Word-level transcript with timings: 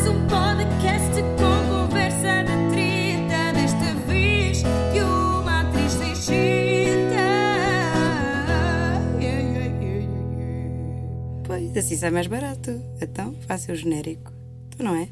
Mais 0.00 0.08
um 0.08 0.26
podcast 0.28 1.22
com 1.36 1.68
conversa 1.68 2.42
de 2.44 2.70
treta. 2.72 3.52
Desta 3.52 3.94
vez 4.06 4.62
de 4.62 5.00
uma 5.02 5.60
atriz 5.60 5.94
legenda. 5.96 7.20
Yeah. 9.20 9.74
Pois, 11.44 11.76
assim 11.76 11.96
sai 11.98 12.10
mais 12.10 12.28
barato. 12.28 12.80
Então, 12.98 13.34
faça 13.46 13.72
o 13.72 13.76
genérico. 13.76 14.32
Tu 14.74 14.82
não 14.82 14.96
é? 14.96 15.08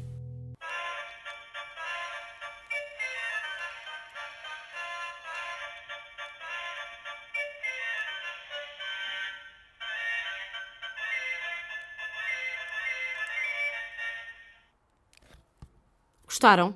Gostaram? 16.39 16.73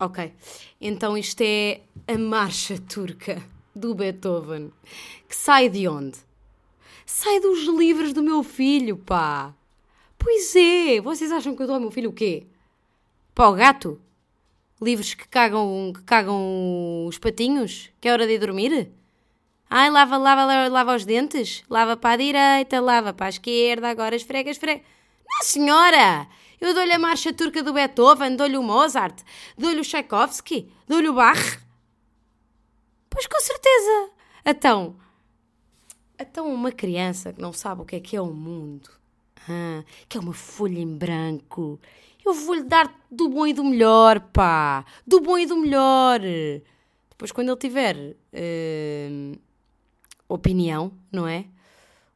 Ok. 0.00 0.32
Então 0.80 1.14
isto 1.14 1.42
é 1.42 1.82
a 2.08 2.16
marcha 2.16 2.78
turca 2.78 3.42
do 3.76 3.94
Beethoven. 3.94 4.72
Que 5.28 5.36
sai 5.36 5.68
de 5.68 5.86
onde? 5.86 6.16
Sai 7.04 7.38
dos 7.38 7.66
livros 7.66 8.14
do 8.14 8.22
meu 8.22 8.42
filho, 8.42 8.96
pá. 8.96 9.52
Pois 10.18 10.56
é. 10.56 11.02
Vocês 11.02 11.30
acham 11.30 11.54
que 11.54 11.62
eu 11.62 11.66
dou 11.66 11.74
ao 11.74 11.82
meu 11.82 11.90
filho 11.90 12.08
o 12.08 12.14
quê? 12.14 12.46
Pá, 13.34 13.48
o 13.48 13.52
gato? 13.52 14.00
Livros 14.80 15.12
que 15.12 15.28
cagam, 15.28 15.92
que 15.94 16.02
cagam 16.04 17.04
os 17.06 17.18
patinhos? 17.18 17.90
Que 18.00 18.08
é 18.08 18.12
hora 18.12 18.26
de 18.26 18.32
ir 18.32 18.38
dormir? 18.38 18.90
Ai, 19.68 19.90
lava, 19.90 20.16
lava, 20.16 20.46
lava, 20.46 20.72
lava 20.72 20.96
os 20.96 21.04
dentes. 21.04 21.62
Lava 21.68 21.94
para 21.94 22.14
a 22.14 22.16
direita, 22.16 22.80
lava 22.80 23.12
para 23.12 23.26
a 23.26 23.28
esquerda, 23.28 23.90
agora 23.90 24.16
esfrega, 24.16 24.50
esfrega. 24.50 24.80
Não, 25.32 25.42
senhora! 25.42 26.28
Eu 26.60 26.74
dou-lhe 26.74 26.92
a 26.92 26.98
marcha 26.98 27.32
turca 27.32 27.62
do 27.62 27.72
Beethoven, 27.72 28.36
dou-lhe 28.36 28.56
o 28.56 28.62
Mozart, 28.62 29.22
dou-lhe 29.58 29.80
o 29.80 29.84
Tchaikovsky, 29.84 30.70
dou-lhe 30.86 31.08
o 31.08 31.14
Bach. 31.14 31.58
Pois 33.10 33.26
com 33.26 33.40
certeza. 33.40 34.10
Então, 34.44 34.96
então 36.18 36.52
uma 36.52 36.70
criança 36.70 37.32
que 37.32 37.40
não 37.40 37.52
sabe 37.52 37.82
o 37.82 37.84
que 37.84 37.96
é 37.96 38.00
que 38.00 38.16
é 38.16 38.20
o 38.20 38.32
mundo, 38.32 38.90
ah, 39.48 39.82
que 40.08 40.16
é 40.16 40.20
uma 40.20 40.32
folha 40.32 40.78
em 40.78 40.96
branco, 40.96 41.80
eu 42.24 42.32
vou-lhe 42.32 42.62
dar 42.62 42.94
do 43.10 43.28
bom 43.28 43.46
e 43.46 43.52
do 43.52 43.64
melhor, 43.64 44.20
pá. 44.20 44.84
Do 45.04 45.20
bom 45.20 45.36
e 45.36 45.46
do 45.46 45.56
melhor. 45.56 46.20
Depois 47.10 47.32
quando 47.32 47.48
ele 47.48 47.56
tiver 47.56 48.16
eh, 48.32 49.32
opinião, 50.28 50.92
não 51.10 51.26
é? 51.26 51.46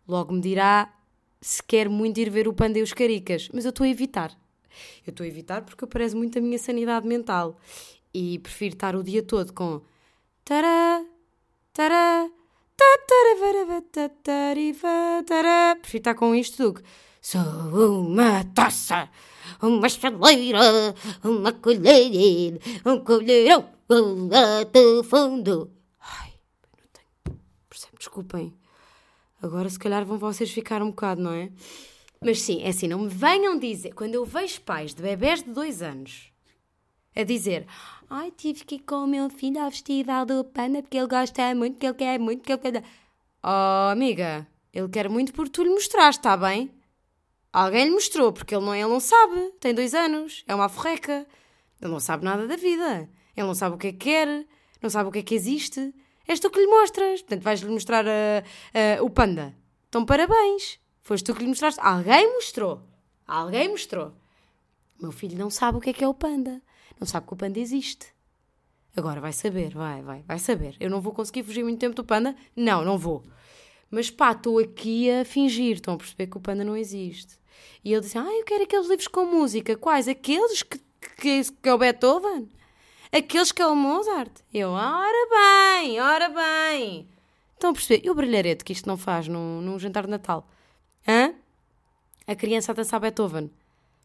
Logo 0.06 0.32
me 0.32 0.40
dirá 0.40 0.92
se 1.46 1.62
quer 1.62 1.88
muito 1.88 2.18
ir 2.18 2.28
ver 2.28 2.48
o 2.48 2.52
Panda 2.52 2.76
e 2.76 2.82
os 2.82 2.92
Caricas. 2.92 3.48
Mas 3.52 3.64
eu 3.64 3.68
estou 3.70 3.84
a 3.84 3.88
evitar. 3.88 4.36
Eu 5.06 5.12
estou 5.12 5.22
a 5.22 5.28
evitar 5.28 5.62
porque 5.62 5.84
eu 5.84 5.86
prezo 5.86 6.16
muito 6.16 6.36
a 6.36 6.42
minha 6.42 6.58
sanidade 6.58 7.06
mental. 7.06 7.56
E 8.12 8.40
prefiro 8.40 8.74
estar 8.74 8.96
o 8.96 9.02
dia 9.04 9.22
todo 9.22 9.52
com... 9.52 9.80
Tará, 10.44 11.04
tará, 11.72 12.28
tatará, 12.76 13.80
tatará, 13.92 15.22
tará. 15.24 15.76
Prefiro 15.76 16.00
estar 16.00 16.14
com 16.14 16.34
isto 16.34 16.60
do 16.64 16.74
que... 16.74 16.82
Sou 17.22 17.40
uma 17.40 18.42
taça, 18.52 19.08
uma 19.62 19.88
chaleira, 19.88 20.94
uma 21.22 21.52
colher, 21.52 22.60
um 22.84 22.98
colherão, 23.04 23.68
um 23.88 24.28
gato 24.28 25.04
fundo. 25.04 25.70
Ai, 26.00 26.32
não 26.76 26.88
tenho... 26.92 27.40
Percebe? 27.68 27.96
Desculpem. 27.98 28.65
Agora, 29.46 29.68
se 29.70 29.78
calhar, 29.78 30.04
vão 30.04 30.18
vocês 30.18 30.50
ficar 30.50 30.82
um 30.82 30.90
bocado, 30.90 31.22
não 31.22 31.32
é? 31.32 31.50
Mas 32.20 32.42
sim, 32.42 32.62
é 32.62 32.68
assim, 32.68 32.88
não 32.88 33.00
me 33.00 33.08
venham 33.08 33.58
dizer. 33.58 33.94
Quando 33.94 34.14
eu 34.14 34.24
vejo 34.24 34.60
pais 34.62 34.92
de 34.92 35.00
bebés 35.00 35.42
de 35.42 35.50
dois 35.50 35.82
anos 35.82 36.32
a 37.14 37.22
dizer: 37.22 37.66
Ai, 38.10 38.32
tive 38.36 38.64
que 38.64 38.74
ir 38.76 38.80
com 38.80 39.04
o 39.04 39.06
meu 39.06 39.30
filho 39.30 39.62
ao 39.62 39.70
festival 39.70 40.26
do 40.26 40.44
Panda 40.44 40.82
porque 40.82 40.96
ele 40.96 41.06
gosta 41.06 41.54
muito, 41.54 41.78
que 41.78 41.86
ele 41.86 41.94
quer 41.94 42.18
muito, 42.18 42.42
que 42.42 42.52
ele 42.52 42.58
quer. 42.58 42.84
Oh, 43.42 43.90
amiga, 43.92 44.46
ele 44.72 44.88
quer 44.88 45.08
muito 45.08 45.32
porque 45.32 45.50
tu 45.50 45.62
lhe 45.62 45.70
mostraste, 45.70 46.18
está 46.18 46.36
bem? 46.36 46.70
Alguém 47.52 47.84
lhe 47.84 47.90
mostrou, 47.90 48.32
porque 48.32 48.54
ele 48.54 48.64
não, 48.64 48.74
ele 48.74 48.88
não 48.88 49.00
sabe. 49.00 49.52
Tem 49.60 49.72
dois 49.72 49.94
anos, 49.94 50.44
é 50.48 50.54
uma 50.54 50.68
forreca. 50.68 51.26
Ele 51.80 51.92
não 51.92 52.00
sabe 52.00 52.24
nada 52.24 52.46
da 52.46 52.56
vida. 52.56 53.08
Ele 53.36 53.46
não 53.46 53.54
sabe 53.54 53.76
o 53.76 53.78
que 53.78 53.86
é 53.88 53.92
que 53.92 53.98
quer, 53.98 54.46
não 54.82 54.90
sabe 54.90 55.08
o 55.08 55.12
que 55.12 55.20
é 55.20 55.22
que 55.22 55.34
existe. 55.34 55.94
És 56.26 56.40
tu 56.40 56.50
que 56.50 56.60
lhe 56.60 56.66
mostras. 56.66 57.22
Portanto, 57.22 57.42
vais-lhe 57.42 57.70
mostrar 57.70 58.04
o 59.00 59.10
panda. 59.10 59.54
Então, 59.88 60.04
parabéns. 60.04 60.78
Foste 61.02 61.24
tu 61.24 61.34
que 61.34 61.42
lhe 61.42 61.48
mostraste. 61.48 61.80
Alguém 61.80 62.32
mostrou. 62.34 62.82
Alguém 63.26 63.68
mostrou. 63.68 64.12
Meu 65.00 65.12
filho 65.12 65.38
não 65.38 65.50
sabe 65.50 65.78
o 65.78 65.80
que 65.80 65.90
é 65.90 65.92
que 65.92 66.04
é 66.04 66.08
o 66.08 66.14
panda. 66.14 66.60
Não 66.98 67.06
sabe 67.06 67.26
que 67.26 67.32
o 67.32 67.36
panda 67.36 67.58
existe. 67.58 68.06
Agora 68.96 69.20
vai 69.20 69.32
saber, 69.32 69.74
vai, 69.74 70.02
vai, 70.02 70.22
vai 70.22 70.38
saber. 70.38 70.74
Eu 70.80 70.88
não 70.88 71.02
vou 71.02 71.12
conseguir 71.12 71.42
fugir 71.42 71.62
muito 71.62 71.78
tempo 71.78 71.94
do 71.94 72.04
panda? 72.04 72.34
Não, 72.56 72.82
não 72.82 72.96
vou. 72.96 73.22
Mas 73.90 74.10
pá, 74.10 74.32
estou 74.32 74.58
aqui 74.58 75.10
a 75.10 75.24
fingir. 75.24 75.76
Estão 75.76 75.94
a 75.94 75.98
perceber 75.98 76.26
que 76.28 76.36
o 76.36 76.40
panda 76.40 76.64
não 76.64 76.76
existe. 76.76 77.38
E 77.84 77.92
ele 77.92 78.00
disse: 78.00 78.16
Ah, 78.16 78.24
eu 78.24 78.44
quero 78.44 78.64
aqueles 78.64 78.88
livros 78.88 79.08
com 79.08 79.26
música. 79.26 79.76
Quais? 79.76 80.08
Aqueles 80.08 80.62
que, 80.62 80.78
que, 81.20 81.52
que 81.52 81.68
é 81.68 81.74
o 81.74 81.78
Beethoven? 81.78 82.48
Aqueles 83.16 83.52
que 83.52 83.62
é 83.62 83.66
o 83.66 83.74
Mozart? 83.74 84.30
Eu, 84.52 84.70
ora 84.70 85.28
bem, 85.30 86.00
ora 86.00 86.28
bem. 86.28 87.08
Estão 87.54 87.70
a 87.70 87.72
perceber? 87.72 88.04
E 88.06 88.10
o 88.10 88.14
brilharete 88.14 88.64
que 88.64 88.72
isto 88.72 88.86
não 88.86 88.96
faz 88.98 89.26
num, 89.28 89.60
num 89.62 89.78
jantar 89.78 90.04
de 90.04 90.10
Natal? 90.10 90.46
Hã? 91.08 91.34
A 92.26 92.34
criança 92.34 92.72
a 92.72 92.74
dançar 92.74 93.00
Beethoven. 93.00 93.50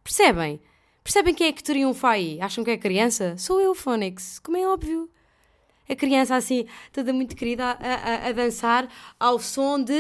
Percebem? 0.04 0.62
Percebem 1.04 1.34
quem 1.34 1.48
é 1.48 1.52
que 1.52 1.64
triunfa 1.64 2.10
aí? 2.10 2.40
Acham 2.40 2.64
que 2.64 2.72
é 2.72 2.78
criança? 2.78 3.36
Sou 3.38 3.60
eu, 3.60 3.74
Phonics, 3.76 4.40
como 4.40 4.56
é 4.58 4.68
óbvio. 4.68 5.10
A 5.90 5.96
criança 5.96 6.36
assim, 6.36 6.66
toda 6.94 7.12
muito 7.12 7.36
querida, 7.36 7.66
a, 7.66 8.26
a- 8.26 8.28
a 8.30 8.32
dançar 8.32 8.88
ao 9.20 9.40
som 9.40 9.84
de. 9.84 10.00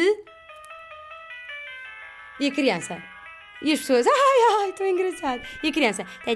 E 2.39 2.47
a 2.47 2.51
criança? 2.51 3.01
E 3.61 3.71
as 3.71 3.79
pessoas, 3.79 4.07
ai, 4.07 4.63
ai, 4.63 4.73
tão 4.73 4.87
engraçado. 4.87 5.41
E 5.61 5.67
a 5.67 5.71
criança, 5.71 6.03
tá 6.25 6.31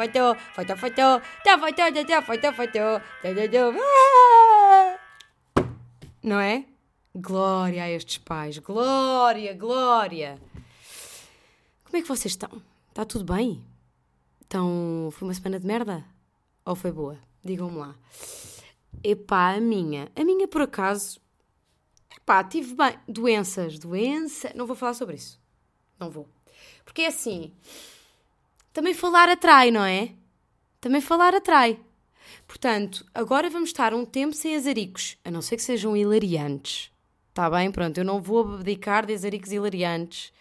ah! 3.79 4.99
Não 6.21 6.39
é? 6.39 6.65
Glória 7.15 7.83
a 7.83 7.89
estes 7.89 8.17
pais, 8.17 8.57
glória, 8.57 9.53
glória. 9.53 10.37
Como 11.85 11.97
é 11.97 12.01
que 12.01 12.07
vocês 12.07 12.33
estão? 12.33 12.61
Está 12.89 13.05
tudo 13.05 13.33
bem? 13.33 13.63
Então, 14.45 15.09
foi 15.13 15.27
uma 15.27 15.33
semana 15.33 15.59
de 15.59 15.65
merda? 15.65 16.05
Ou 16.65 16.75
foi 16.75 16.91
boa? 16.91 17.17
Digam-me 17.43 17.77
lá. 17.77 17.95
Epá, 19.03 19.55
a 19.55 19.59
minha. 19.61 20.09
A 20.15 20.23
minha, 20.23 20.47
por 20.47 20.61
acaso, 20.61 21.19
Epá, 22.15 22.43
tive 22.43 22.75
bem. 22.75 22.97
Doenças, 23.07 23.79
doença. 23.79 24.51
Não 24.55 24.65
vou 24.65 24.75
falar 24.75 24.93
sobre 24.93 25.15
isso. 25.15 25.39
Não 25.99 26.09
vou. 26.09 26.27
Porque 26.83 27.03
é 27.03 27.07
assim. 27.07 27.53
Também 28.73 28.93
falar 28.93 29.29
atrai, 29.29 29.71
não 29.71 29.83
é? 29.83 30.13
Também 30.79 31.01
falar 31.01 31.33
atrai. 31.35 31.79
Portanto, 32.47 33.05
agora 33.13 33.49
vamos 33.49 33.69
estar 33.69 33.93
um 33.93 34.05
tempo 34.05 34.35
sem 34.35 34.55
azaricos. 34.55 35.17
A 35.23 35.31
não 35.31 35.41
ser 35.41 35.57
que 35.57 35.63
sejam 35.63 35.95
hilariantes. 35.95 36.91
Está 37.29 37.49
bem? 37.49 37.71
Pronto, 37.71 37.97
eu 37.97 38.05
não 38.05 38.21
vou 38.21 38.55
abdicar 38.55 39.05
de 39.05 39.13
azaricos 39.13 39.51
hilariantes. 39.51 40.33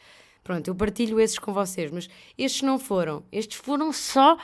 Pronto, 0.43 0.69
eu 0.69 0.75
partilho 0.75 1.21
esses 1.21 1.39
com 1.39 1.53
vocês. 1.53 1.91
Mas 1.91 2.09
estes 2.37 2.63
não 2.63 2.79
foram. 2.79 3.25
Estes 3.31 3.59
foram 3.59 3.93
só. 3.93 4.37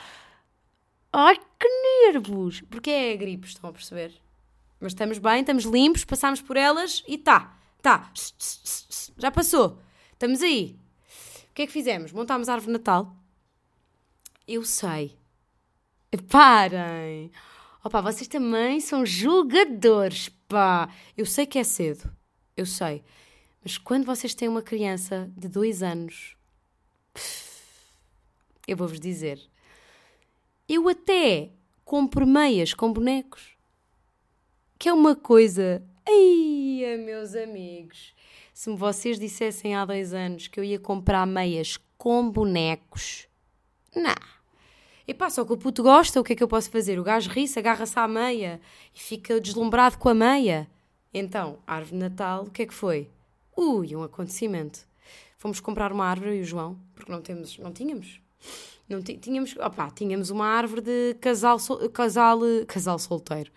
Ai, 1.11 1.37
que 1.59 1.67
nervos! 2.05 2.61
Porque 2.61 2.89
é 2.89 3.13
a 3.13 3.15
gripe, 3.15 3.47
estão 3.47 3.69
a 3.69 3.73
perceber? 3.73 4.13
Mas 4.79 4.91
estamos 4.91 5.17
bem, 5.17 5.39
estamos 5.39 5.63
limpos, 5.63 6.05
passámos 6.05 6.41
por 6.41 6.55
elas 6.55 7.03
e 7.07 7.17
tá, 7.17 7.57
tá, 7.81 8.11
já 9.17 9.31
passou. 9.31 9.81
Estamos 10.13 10.41
aí. 10.41 10.79
O 11.49 11.53
que 11.53 11.63
é 11.63 11.67
que 11.67 11.73
fizemos? 11.73 12.11
Montámos 12.11 12.47
a 12.47 12.53
árvore 12.53 12.73
de 12.73 12.79
Natal. 12.79 13.15
Eu 14.47 14.63
sei. 14.63 15.17
Parem. 16.29 17.31
Opa, 17.83 18.01
vocês 18.01 18.27
também 18.27 18.79
são 18.79 19.05
julgadores, 19.05 20.29
pá. 20.47 20.89
Eu 21.17 21.25
sei 21.25 21.45
que 21.45 21.57
é 21.57 21.63
cedo, 21.63 22.11
eu 22.55 22.65
sei. 22.65 23.03
Mas 23.63 23.77
quando 23.77 24.05
vocês 24.05 24.35
têm 24.35 24.47
uma 24.47 24.61
criança 24.61 25.31
de 25.35 25.47
dois 25.47 25.81
anos, 25.81 26.35
eu 28.67 28.77
vou-vos 28.77 28.99
dizer, 28.99 29.41
eu 30.69 30.87
até 30.87 31.51
compro 31.83 32.27
meias 32.27 32.73
com 32.73 32.93
bonecos 32.93 33.56
que 34.77 34.89
é 34.89 34.93
uma 34.93 35.15
coisa. 35.15 35.83
Ai, 36.07 36.97
meus 36.97 37.35
amigos, 37.35 38.13
se 38.53 38.73
vocês 38.75 39.19
dissessem 39.19 39.75
há 39.75 39.83
dois 39.85 40.13
anos 40.13 40.47
que 40.47 40.59
eu 40.59 40.63
ia 40.63 40.79
comprar 40.79 41.25
meias 41.25 41.77
com 41.97 42.29
bonecos, 42.29 43.27
não. 43.95 44.15
E 45.07 45.13
pá, 45.13 45.29
só 45.29 45.45
que 45.45 45.53
o 45.53 45.57
puto 45.57 45.83
gosta, 45.83 46.19
o 46.19 46.23
que 46.23 46.33
é 46.33 46.35
que 46.35 46.43
eu 46.43 46.47
posso 46.47 46.69
fazer? 46.69 46.99
O 46.99 47.03
gajo 47.03 47.29
ri-se, 47.29 47.57
agarra-se 47.57 47.97
à 47.97 48.07
meia 48.07 48.59
e 48.93 48.99
fica 48.99 49.39
deslumbrado 49.39 49.97
com 49.97 50.09
a 50.09 50.13
meia. 50.13 50.69
Então, 51.13 51.59
árvore 51.65 51.91
de 51.91 51.97
Natal, 51.97 52.43
o 52.43 52.51
que 52.51 52.63
é 52.63 52.65
que 52.65 52.73
foi? 52.73 53.09
Ui, 53.55 53.95
um 53.95 54.03
acontecimento. 54.03 54.85
Fomos 55.37 55.59
comprar 55.59 55.91
uma 55.91 56.05
árvore, 56.05 56.37
e 56.37 56.41
o 56.41 56.43
João, 56.43 56.77
porque 56.93 57.11
não, 57.11 57.21
temos, 57.21 57.57
não 57.57 57.71
tínhamos. 57.71 58.19
Não 58.89 59.01
tínhamos, 59.01 59.55
opá, 59.57 59.89
tínhamos 59.89 60.29
uma 60.29 60.45
árvore 60.45 60.81
de 60.81 61.15
casal, 61.21 61.57
casal, 61.93 62.39
casal 62.67 62.99
solteiro. 62.99 63.51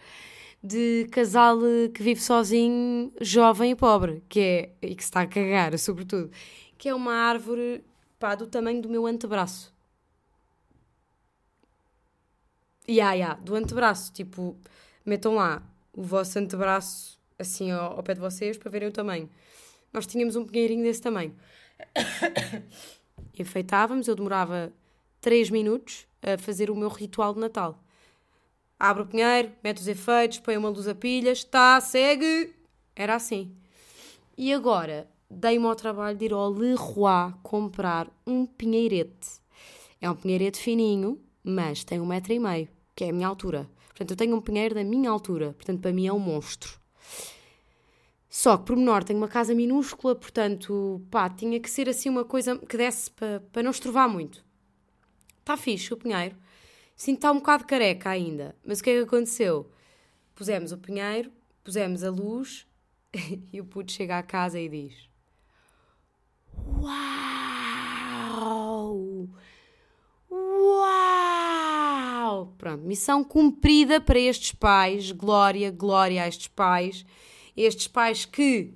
De 0.62 1.06
casal 1.10 1.58
que 1.94 2.02
vive 2.02 2.20
sozinho, 2.20 3.12
jovem 3.20 3.72
e 3.72 3.74
pobre, 3.74 4.22
que 4.28 4.40
é, 4.40 4.70
e 4.82 4.94
que 4.94 5.02
se 5.02 5.08
está 5.08 5.22
a 5.22 5.26
cagar, 5.26 5.76
sobretudo. 5.78 6.30
Que 6.76 6.88
é 6.90 6.94
uma 6.94 7.14
árvore, 7.14 7.82
pá, 8.18 8.34
do 8.34 8.46
tamanho 8.46 8.82
do 8.82 8.88
meu 8.88 9.06
antebraço. 9.06 9.72
Ya, 12.88 13.12
ya, 13.14 13.34
do 13.34 13.54
antebraço. 13.54 14.12
Tipo, 14.12 14.56
metam 15.04 15.36
lá 15.36 15.62
o 15.92 16.02
vosso 16.02 16.38
antebraço 16.38 17.18
assim 17.38 17.70
ao, 17.70 17.96
ao 17.96 18.02
pé 18.02 18.14
de 18.14 18.20
vocês 18.20 18.58
para 18.58 18.70
verem 18.70 18.88
o 18.88 18.92
tamanho. 18.92 19.28
Nós 19.92 20.06
tínhamos 20.06 20.36
um 20.36 20.44
pinheirinho 20.44 20.84
desse 20.84 21.00
tamanho. 21.00 21.34
Enfeitávamos, 23.38 24.06
eu 24.08 24.14
demorava 24.14 24.72
3 25.20 25.50
minutos 25.50 26.06
a 26.22 26.38
fazer 26.38 26.70
o 26.70 26.76
meu 26.76 26.88
ritual 26.88 27.34
de 27.34 27.40
Natal. 27.40 27.82
Abre 28.80 29.02
o 29.02 29.06
pinheiro, 29.06 29.52
mete 29.62 29.76
os 29.76 29.86
efeitos, 29.86 30.38
põe 30.38 30.56
uma 30.56 30.70
luz 30.70 30.88
a 30.88 30.94
pilhas, 30.94 31.44
tá, 31.44 31.78
segue. 31.82 32.54
Era 32.96 33.14
assim. 33.14 33.54
E 34.38 34.54
agora, 34.54 35.06
dei-me 35.30 35.66
ao 35.66 35.76
trabalho 35.76 36.16
de 36.16 36.24
ir 36.24 36.32
ao 36.32 36.48
Leroy 36.48 37.34
comprar 37.42 38.10
um 38.26 38.46
pinheirete. 38.46 39.38
É 40.00 40.10
um 40.10 40.16
pinheirete 40.16 40.58
fininho, 40.58 41.20
mas 41.44 41.84
tem 41.84 42.00
um 42.00 42.06
metro 42.06 42.32
e 42.32 42.38
meio, 42.38 42.68
que 42.96 43.04
é 43.04 43.10
a 43.10 43.12
minha 43.12 43.28
altura. 43.28 43.68
Portanto, 43.88 44.12
eu 44.12 44.16
tenho 44.16 44.34
um 44.34 44.40
pinheiro 44.40 44.74
da 44.74 44.82
minha 44.82 45.10
altura. 45.10 45.52
Portanto, 45.52 45.80
para 45.82 45.92
mim 45.92 46.06
é 46.06 46.12
um 46.12 46.18
monstro. 46.18 46.80
Só 48.30 48.56
que, 48.56 48.64
por 48.64 48.76
menor, 48.76 49.04
tenho 49.04 49.18
uma 49.18 49.28
casa 49.28 49.54
minúscula, 49.54 50.14
portanto, 50.14 51.02
pá, 51.10 51.28
tinha 51.28 51.60
que 51.60 51.68
ser 51.68 51.86
assim 51.86 52.08
uma 52.08 52.24
coisa 52.24 52.56
que 52.56 52.78
desse 52.78 53.10
para, 53.10 53.40
para 53.52 53.62
não 53.62 53.72
estrovar 53.72 54.08
muito. 54.08 54.42
Está 55.40 55.54
fixe 55.54 55.92
o 55.92 55.98
pinheiro. 55.98 56.34
Sinto 57.00 57.16
está 57.16 57.32
um 57.32 57.36
bocado 57.36 57.64
careca 57.64 58.10
ainda. 58.10 58.54
Mas 58.62 58.80
o 58.80 58.84
que 58.84 58.90
é 58.90 58.98
que 58.98 59.04
aconteceu? 59.04 59.70
Pusemos 60.34 60.70
o 60.70 60.76
pinheiro, 60.76 61.32
pusemos 61.64 62.04
a 62.04 62.10
luz 62.10 62.66
e 63.50 63.58
o 63.58 63.64
puto 63.64 63.90
chega 63.90 64.18
à 64.18 64.22
casa 64.22 64.60
e 64.60 64.68
diz: 64.68 65.08
Uau! 66.78 66.90
Uau! 70.30 71.34
Pronto, 72.58 72.84
missão 72.84 73.24
cumprida 73.24 73.98
para 73.98 74.18
estes 74.18 74.52
pais. 74.52 75.10
Glória, 75.10 75.70
glória 75.70 76.22
a 76.22 76.28
estes 76.28 76.48
pais. 76.48 77.06
Estes 77.56 77.88
pais 77.88 78.26
que, 78.26 78.74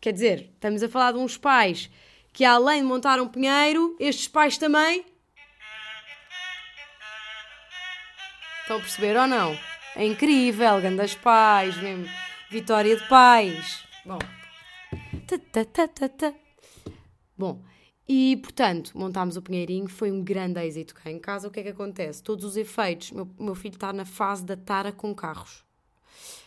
quer 0.00 0.12
dizer, 0.12 0.52
estamos 0.54 0.80
a 0.80 0.88
falar 0.88 1.10
de 1.10 1.18
uns 1.18 1.36
pais 1.36 1.90
que, 2.32 2.44
além 2.44 2.82
de 2.82 2.86
montar 2.86 3.20
um 3.20 3.26
pinheiro, 3.26 3.96
estes 3.98 4.28
pais 4.28 4.56
também. 4.56 5.10
Estão 8.72 8.80
a 8.80 8.86
perceber 8.86 9.16
ou 9.18 9.26
não? 9.26 9.58
É 9.94 10.06
incrível, 10.06 10.80
grandes 10.80 11.14
pais, 11.14 11.76
mesmo. 11.76 12.06
Vitória 12.50 12.96
de 12.96 13.06
pais. 13.06 13.84
Bom. 14.02 14.18
Bom, 17.36 17.62
e 18.08 18.38
portanto, 18.38 18.96
montámos 18.96 19.36
o 19.36 19.42
pinheirinho, 19.42 19.88
foi 19.88 20.10
um 20.10 20.24
grande 20.24 20.58
êxito 20.58 20.94
cá 20.94 21.10
em 21.10 21.18
casa. 21.18 21.48
O 21.48 21.50
que 21.50 21.60
é 21.60 21.64
que 21.64 21.68
acontece? 21.68 22.22
Todos 22.22 22.46
os 22.46 22.56
efeitos, 22.56 23.10
meu, 23.10 23.28
meu 23.38 23.54
filho 23.54 23.74
está 23.74 23.92
na 23.92 24.06
fase 24.06 24.42
da 24.42 24.56
tara 24.56 24.90
com 24.90 25.14
carros. 25.14 25.62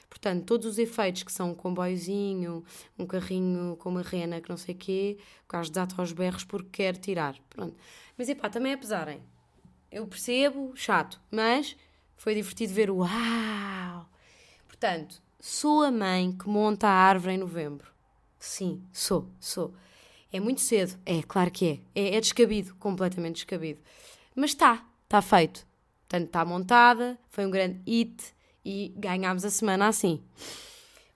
Portanto, 0.09 0.45
todos 0.45 0.65
os 0.65 0.79
efeitos 0.79 1.21
que 1.21 1.31
são 1.31 1.51
um 1.51 1.55
comboiozinho, 1.55 2.63
um 2.97 3.05
carrinho 3.05 3.75
com 3.75 3.89
uma 3.89 4.01
rena 4.01 4.41
que 4.41 4.49
não 4.49 4.57
sei 4.57 4.73
o 4.73 4.77
quê, 4.79 5.19
o 5.47 5.53
gajo 5.53 5.69
desata 5.69 5.93
aos 6.01 6.11
berros 6.11 6.43
porque 6.43 6.69
quer 6.71 6.97
tirar. 6.97 7.35
Pronto. 7.51 7.75
Mas 8.17 8.29
epá, 8.29 8.49
também 8.49 8.71
é 8.71 8.77
pesarem. 8.77 9.21
Eu 9.91 10.07
percebo, 10.07 10.71
chato, 10.75 11.21
mas 11.29 11.75
foi 12.17 12.35
divertido 12.35 12.73
ver 12.73 12.89
o 12.89 12.97
uau! 12.97 14.09
Portanto, 14.67 15.21
sou 15.39 15.83
a 15.83 15.91
mãe 15.91 16.31
que 16.31 16.47
monta 16.47 16.87
a 16.87 16.91
árvore 16.91 17.33
em 17.33 17.37
novembro. 17.37 17.91
Sim, 18.39 18.83
sou, 18.91 19.27
sou. 19.39 19.73
É 20.31 20.39
muito 20.39 20.61
cedo, 20.61 20.99
é, 21.05 21.23
claro 21.23 21.49
que 21.49 21.81
é. 21.95 22.01
É, 22.01 22.15
é 22.17 22.21
descabido, 22.21 22.75
completamente 22.75 23.35
descabido. 23.35 23.79
Mas 24.35 24.51
está, 24.51 24.85
está 25.05 25.21
feito. 25.21 25.65
Portanto, 26.07 26.27
está 26.27 26.45
montada, 26.45 27.17
foi 27.29 27.45
um 27.45 27.51
grande 27.51 27.81
hit 27.87 28.35
e 28.63 28.93
ganhámos 28.95 29.45
a 29.45 29.49
semana 29.49 29.87
assim. 29.87 30.21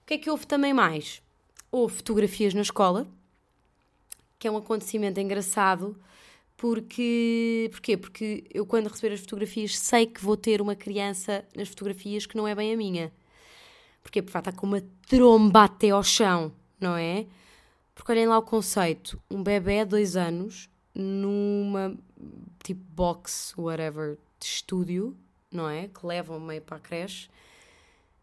O 0.02 0.06
que 0.06 0.14
é 0.14 0.18
que 0.18 0.30
houve 0.30 0.46
também 0.46 0.72
mais? 0.72 1.22
Houve 1.70 1.96
fotografias 1.96 2.54
na 2.54 2.62
escola, 2.62 3.06
que 4.38 4.48
é 4.48 4.50
um 4.50 4.56
acontecimento 4.56 5.20
engraçado, 5.20 5.96
porque... 6.60 7.70
Porquê? 7.72 7.96
Porque 7.96 8.44
eu, 8.52 8.66
quando 8.66 8.88
receber 8.88 9.14
as 9.14 9.20
fotografias, 9.20 9.78
sei 9.78 10.04
que 10.04 10.22
vou 10.22 10.36
ter 10.36 10.60
uma 10.60 10.76
criança 10.76 11.42
nas 11.56 11.68
fotografias 11.68 12.26
que 12.26 12.36
não 12.36 12.46
é 12.46 12.54
bem 12.54 12.74
a 12.74 12.76
minha. 12.76 13.10
Porquê? 14.02 14.20
Porque 14.20 14.30
vai 14.30 14.42
estar 14.42 14.52
com 14.52 14.66
uma 14.66 14.82
tromba 15.08 15.64
até 15.64 15.88
ao 15.88 16.02
chão, 16.02 16.52
não 16.78 16.94
é? 16.98 17.26
Porque 17.94 18.12
olhem 18.12 18.26
lá 18.26 18.36
o 18.36 18.42
conceito: 18.42 19.18
um 19.30 19.42
bebê 19.42 19.84
de 19.84 19.86
dois 19.86 20.16
anos 20.16 20.68
numa 20.94 21.96
tipo 22.62 22.82
box, 22.90 23.54
whatever, 23.56 24.18
de 24.38 24.44
estúdio, 24.44 25.16
não 25.50 25.66
é? 25.66 25.88
Que 25.88 26.06
levam 26.06 26.38
meio 26.38 26.60
para 26.60 26.76
a 26.76 26.80
creche, 26.80 27.30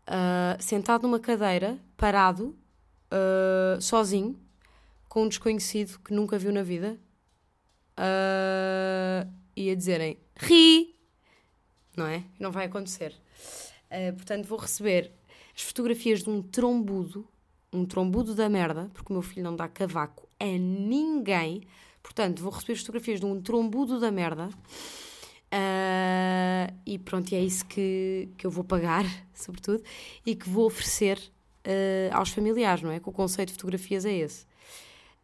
ah, 0.05 0.55
sentado 0.59 1.01
numa 1.01 1.19
cadeira, 1.19 1.79
parado, 1.97 2.55
ah, 3.09 3.79
sozinho, 3.81 4.39
com 5.09 5.23
um 5.23 5.27
desconhecido 5.27 5.97
que 6.05 6.13
nunca 6.13 6.37
viu 6.37 6.53
na 6.53 6.61
vida, 6.61 6.99
ah, 7.97 9.27
e 9.55 9.71
a 9.71 9.75
dizerem 9.75 10.17
ri, 10.35 10.95
não 11.95 12.05
é? 12.05 12.23
Não 12.39 12.51
vai 12.51 12.65
acontecer. 12.65 13.13
Ah, 13.89 14.13
portanto, 14.15 14.45
vou 14.45 14.59
receber 14.59 15.11
as 15.55 15.63
fotografias 15.63 16.21
de 16.21 16.29
um 16.29 16.41
trombudo, 16.41 17.27
um 17.73 17.85
trombudo 17.85 18.35
da 18.35 18.47
merda, 18.47 18.89
porque 18.93 19.11
o 19.11 19.13
meu 19.13 19.23
filho 19.23 19.43
não 19.43 19.55
dá 19.55 19.67
cavaco 19.67 20.29
a 20.39 20.45
ninguém. 20.45 21.63
Portanto, 22.03 22.41
vou 22.41 22.51
receber 22.51 22.73
as 22.73 22.79
fotografias 22.79 23.19
de 23.19 23.25
um 23.25 23.41
trombudo 23.41 23.99
da 23.99 24.11
merda. 24.11 24.49
Ah, 25.51 26.71
e 26.85 26.99
pronto, 26.99 27.31
e 27.31 27.35
é 27.35 27.41
isso 27.41 27.65
que, 27.65 28.29
que 28.37 28.45
eu 28.45 28.51
vou 28.51 28.63
pagar, 28.63 29.05
sobretudo, 29.33 29.83
e 30.25 30.35
que 30.35 30.47
vou 30.47 30.65
oferecer 30.67 31.19
ah, 31.65 32.17
aos 32.17 32.29
familiares, 32.29 32.83
não 32.83 32.91
é? 32.91 32.99
Que 32.99 33.09
o 33.09 33.11
conceito 33.11 33.49
de 33.49 33.55
fotografias 33.55 34.05
é 34.05 34.13
esse. 34.13 34.45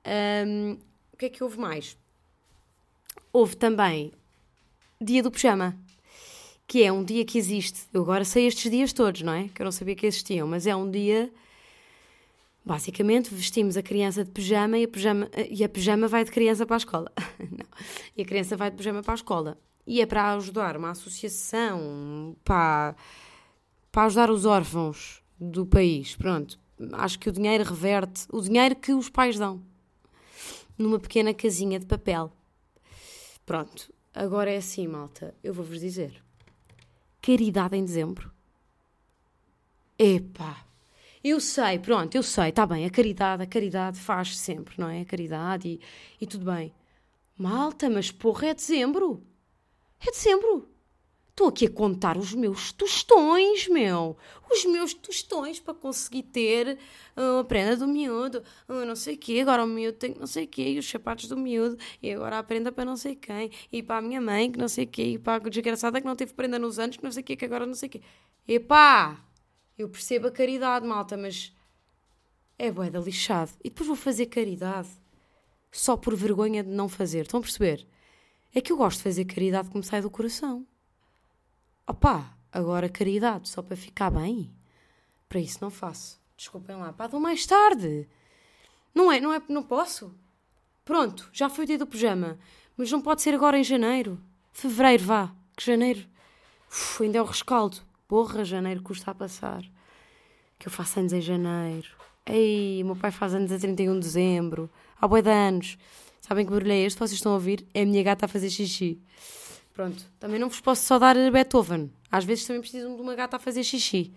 Ahm, 0.06 0.78
o 1.14 1.18
que 1.18 1.26
é 1.26 1.30
que 1.30 1.44
houve 1.44 1.58
mais? 1.60 1.98
Houve 3.36 3.58
também 3.58 4.12
Dia 5.02 5.24
do 5.24 5.32
Pijama, 5.32 5.76
que 6.68 6.84
é 6.84 6.92
um 6.92 7.04
dia 7.04 7.26
que 7.26 7.40
existe. 7.40 7.88
Eu 7.92 8.04
agora 8.04 8.24
sei 8.24 8.46
estes 8.46 8.70
dias 8.70 8.94
todos, 8.94 9.24
não 9.24 9.34
é? 9.34 9.48
Que 9.48 9.60
eu 9.60 9.64
não 9.64 9.72
sabia 9.72 9.96
que 9.96 10.06
existiam, 10.06 10.48
mas 10.48 10.68
é 10.68 10.76
um 10.76 10.90
dia. 10.90 11.34
Basicamente, 12.64 13.34
vestimos 13.34 13.76
a 13.76 13.82
criança 13.82 14.24
de 14.24 14.30
pijama 14.30 14.78
e 14.78 14.84
a 14.84 14.88
pijama, 14.88 15.30
e 15.50 15.64
a 15.64 15.68
pijama 15.68 16.08
vai 16.08 16.24
de 16.24 16.30
criança 16.30 16.64
para 16.64 16.76
a 16.76 16.78
escola. 16.78 17.12
não. 17.42 17.66
E 18.16 18.22
a 18.22 18.26
criança 18.26 18.56
vai 18.56 18.70
de 18.70 18.78
pijama 18.78 19.02
para 19.02 19.14
a 19.14 19.16
escola. 19.16 19.58
E 19.88 20.00
é 20.00 20.06
para 20.06 20.36
ajudar 20.36 20.78
uma 20.78 20.92
associação, 20.92 22.38
para, 22.46 22.96
para 23.92 24.06
ajudar 24.06 24.30
os 24.30 24.46
órfãos 24.46 25.24
do 25.40 25.66
país. 25.66 26.16
Pronto. 26.16 26.60
Acho 26.92 27.18
que 27.18 27.30
o 27.30 27.32
dinheiro 27.32 27.64
reverte, 27.64 28.28
o 28.32 28.40
dinheiro 28.40 28.76
que 28.76 28.94
os 28.94 29.10
pais 29.10 29.40
dão, 29.40 29.60
numa 30.78 31.00
pequena 31.00 31.34
casinha 31.34 31.80
de 31.80 31.88
papel. 31.88 32.32
Pronto. 33.46 33.94
Agora 34.14 34.52
é 34.52 34.58
assim, 34.58 34.88
malta. 34.88 35.34
Eu 35.44 35.54
vou-vos 35.54 35.80
dizer. 35.80 36.24
Caridade 37.22 37.76
em 37.76 37.84
dezembro. 37.84 38.32
Epá. 39.98 40.66
Eu 41.24 41.40
sei, 41.40 41.80
pronto, 41.80 42.16
eu 42.16 42.22
sei, 42.22 42.50
está 42.50 42.66
bem, 42.66 42.86
a 42.86 42.90
caridade, 42.90 43.42
a 43.44 43.48
caridade 43.48 43.98
faz 43.98 44.38
sempre, 44.38 44.76
não 44.78 44.90
é? 44.90 45.02
A 45.02 45.06
caridade 45.06 45.70
e, 45.70 45.82
e 46.20 46.28
tudo 46.28 46.52
bem. 46.52 46.74
Malta, 47.38 47.90
mas 47.90 48.12
porra, 48.12 48.48
é 48.48 48.54
dezembro. 48.54 49.26
É 50.06 50.12
dezembro. 50.12 50.68
Estou 51.34 51.48
aqui 51.48 51.66
a 51.66 51.70
contar 51.72 52.16
os 52.16 52.32
meus 52.36 52.72
tostões, 52.72 53.68
meu. 53.68 54.16
Os 54.52 54.66
meus 54.66 54.94
tostões 54.94 55.60
para 55.60 55.74
conseguir 55.74 56.22
ter 56.22 56.78
ah, 57.16 57.40
a 57.40 57.44
prenda 57.44 57.76
do 57.76 57.88
miúdo. 57.88 58.44
ah, 58.68 58.86
não 58.86 58.96
sei 58.96 59.16
o 59.16 59.18
quê. 59.18 59.40
Agora 59.42 59.64
o 59.64 59.68
miúdo 59.68 59.98
tem 59.98 60.14
não 60.14 60.28
sei 60.28 60.46
o 60.46 60.48
quê. 60.48 60.74
E 60.74 60.78
os 60.78 60.88
sapatos 60.88 61.28
do 61.28 61.36
miúdo. 61.36 61.76
E 62.04 62.12
agora 62.12 62.38
a 62.38 62.44
prenda 62.44 62.72
para 62.72 62.86
não 62.86 62.96
sei 62.96 63.16
quem. 63.16 63.50
E 63.72 63.82
para 63.82 63.98
a 63.98 64.02
minha 64.02 64.22
mãe 64.22 64.52
que 64.52 64.60
não 64.60 64.68
sei 64.68 64.86
o 64.86 64.88
quê. 64.88 65.04
E 65.04 65.18
para 65.18 65.44
a 65.44 65.50
desgraçada 65.50 66.00
que 66.00 66.06
não 66.06 66.16
teve 66.16 66.34
prenda 66.36 66.60
nos 66.60 66.78
anos 66.78 66.98
que 66.98 67.04
não 67.04 67.12
sei 67.12 67.22
o 67.24 67.26
quê. 67.26 67.36
Que 67.36 67.46
agora 67.46 67.66
não 67.66 67.74
sei 67.74 67.90
o 67.90 67.92
quê. 67.94 68.02
Epá! 68.48 69.20
Eu 69.76 69.90
percebo 69.90 70.28
a 70.28 70.32
caridade, 70.32 70.86
malta, 70.86 71.18
mas 71.18 71.52
é 72.60 72.72
boeda 72.72 73.00
lixado. 73.00 73.52
E 73.64 73.70
depois 73.70 73.88
vou 73.88 73.96
fazer 73.96 74.28
caridade 74.28 74.90
só 75.72 75.98
por 75.98 76.16
vergonha 76.16 76.64
de 76.64 76.70
não 76.70 76.88
fazer. 76.88 77.22
Estão 77.22 77.40
a 77.40 77.44
perceber? 77.44 77.88
É 78.54 78.62
que 78.62 78.72
eu 78.72 78.78
gosto 78.78 78.98
de 78.98 79.04
fazer 79.04 79.26
caridade 79.26 79.72
que 79.72 79.78
me 79.78 79.84
sai 79.84 80.00
do 80.00 80.12
coração. 80.12 80.68
Opá, 81.86 82.34
agora 82.52 82.88
caridade 82.88 83.50
só 83.50 83.62
para 83.62 83.76
ficar 83.76 84.10
bem? 84.10 84.54
Para 85.28 85.40
isso 85.40 85.60
não 85.62 85.70
faço. 85.70 86.20
Desculpem 86.38 86.76
lá. 86.76 86.94
Pá, 86.94 87.08
dou 87.08 87.20
mais 87.20 87.46
tarde. 87.46 88.08
Não 88.94 89.12
é, 89.12 89.20
não 89.20 89.34
é, 89.34 89.42
não 89.50 89.64
posso. 89.64 90.14
Pronto, 90.86 91.30
já 91.34 91.50
foi 91.50 91.66
o 91.66 91.68
dia 91.68 91.78
do 91.78 91.88
pijama. 91.88 92.38
Mas 92.78 92.92
não 92.92 93.02
pode 93.02 93.22
ser 93.22 93.34
agora 93.34 93.58
em 93.58 93.64
janeiro. 93.64 94.20
Fevereiro, 94.52 95.04
vá. 95.04 95.32
Que 95.56 95.66
janeiro. 95.66 96.06
Uf, 96.70 97.04
ainda 97.04 97.18
é 97.18 97.22
o 97.22 97.26
rescaldo. 97.26 97.78
Porra, 98.08 98.44
janeiro 98.46 98.82
custa 98.82 99.12
a 99.12 99.16
passar. 99.16 99.64
Que 100.58 100.68
eu 100.68 100.72
faço 100.72 101.00
anos 101.00 101.14
em 101.14 101.22
janeiro. 101.22 101.90
Ei, 102.26 102.84
meu 102.84 102.96
pai 102.96 103.12
faz 103.12 103.34
anos 103.34 103.52
a 103.52 103.60
31 103.60 103.94
de 103.96 104.00
dezembro. 104.00 104.70
Há 105.00 105.08
boi 105.08 105.22
de 105.22 105.30
anos. 105.30 105.78
Sabem 106.22 106.46
que 106.46 106.52
barulho 106.52 106.72
é 106.72 106.80
este? 106.80 106.98
Vocês 106.98 107.14
estão 107.14 107.34
a 107.34 107.36
ouvir? 107.36 107.68
É 107.74 107.82
a 107.82 107.86
minha 107.86 108.02
gata 108.02 108.26
a 108.26 108.30
fazer 108.30 108.50
xixi. 108.50 109.02
Pronto, 109.74 110.06
também 110.20 110.40
não 110.40 110.50
vos 110.50 110.62
posso 110.62 110.86
só 110.86 111.00
dar 111.00 111.16
Beethoven. 111.32 111.92
Às 112.12 112.24
vezes 112.24 112.46
também 112.46 112.62
precisam 112.62 112.96
de 112.96 113.02
uma 113.02 113.16
gata 113.16 113.38
a 113.38 113.40
fazer 113.40 113.64
xixi. 113.64 114.14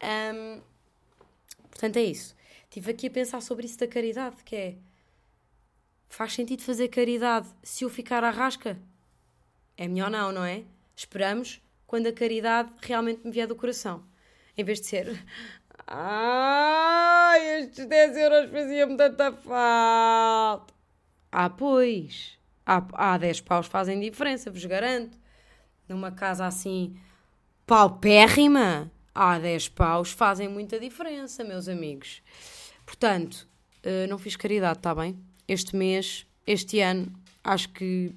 Ahm, 0.00 0.60
portanto, 1.70 1.96
é 1.96 2.02
isso. 2.02 2.36
Estive 2.64 2.90
aqui 2.90 3.06
a 3.06 3.10
pensar 3.10 3.40
sobre 3.40 3.64
isso 3.64 3.78
da 3.78 3.86
caridade, 3.86 4.36
que 4.44 4.54
é... 4.54 4.76
Faz 6.08 6.34
sentido 6.34 6.62
fazer 6.62 6.88
caridade 6.88 7.48
se 7.62 7.84
eu 7.84 7.90
ficar 7.90 8.22
à 8.22 8.30
rasca? 8.30 8.78
É 9.78 9.88
melhor 9.88 10.10
não, 10.10 10.30
não 10.30 10.44
é? 10.44 10.62
Esperamos 10.94 11.62
quando 11.86 12.08
a 12.08 12.12
caridade 12.12 12.70
realmente 12.82 13.24
me 13.24 13.32
vier 13.32 13.46
do 13.46 13.56
coração. 13.56 14.04
Em 14.56 14.62
vez 14.62 14.80
de 14.80 14.86
ser... 14.86 15.24
Ai, 15.86 17.60
estes 17.60 17.86
10 17.86 18.16
euros 18.16 18.50
faziam-me 18.50 18.96
tanta 18.96 19.32
falta. 19.32 20.74
Ah, 21.30 21.48
pois. 21.48 22.35
Há, 22.66 22.84
há 22.92 23.16
10 23.16 23.42
paus 23.42 23.66
fazem 23.66 24.00
diferença, 24.00 24.50
vos 24.50 24.64
garanto. 24.64 25.16
Numa 25.88 26.10
casa 26.10 26.44
assim 26.44 26.98
paupérrima, 27.64 28.90
há 29.14 29.38
10 29.38 29.68
paus 29.68 30.10
fazem 30.10 30.48
muita 30.48 30.78
diferença, 30.80 31.44
meus 31.44 31.68
amigos. 31.68 32.22
Portanto, 32.84 33.48
eh, 33.82 34.06
não 34.08 34.18
fiz 34.18 34.34
caridade, 34.34 34.78
está 34.78 34.94
bem? 34.94 35.16
Este 35.46 35.76
mês, 35.76 36.26
este 36.44 36.80
ano, 36.80 37.12
acho 37.44 37.68
que 37.68 38.12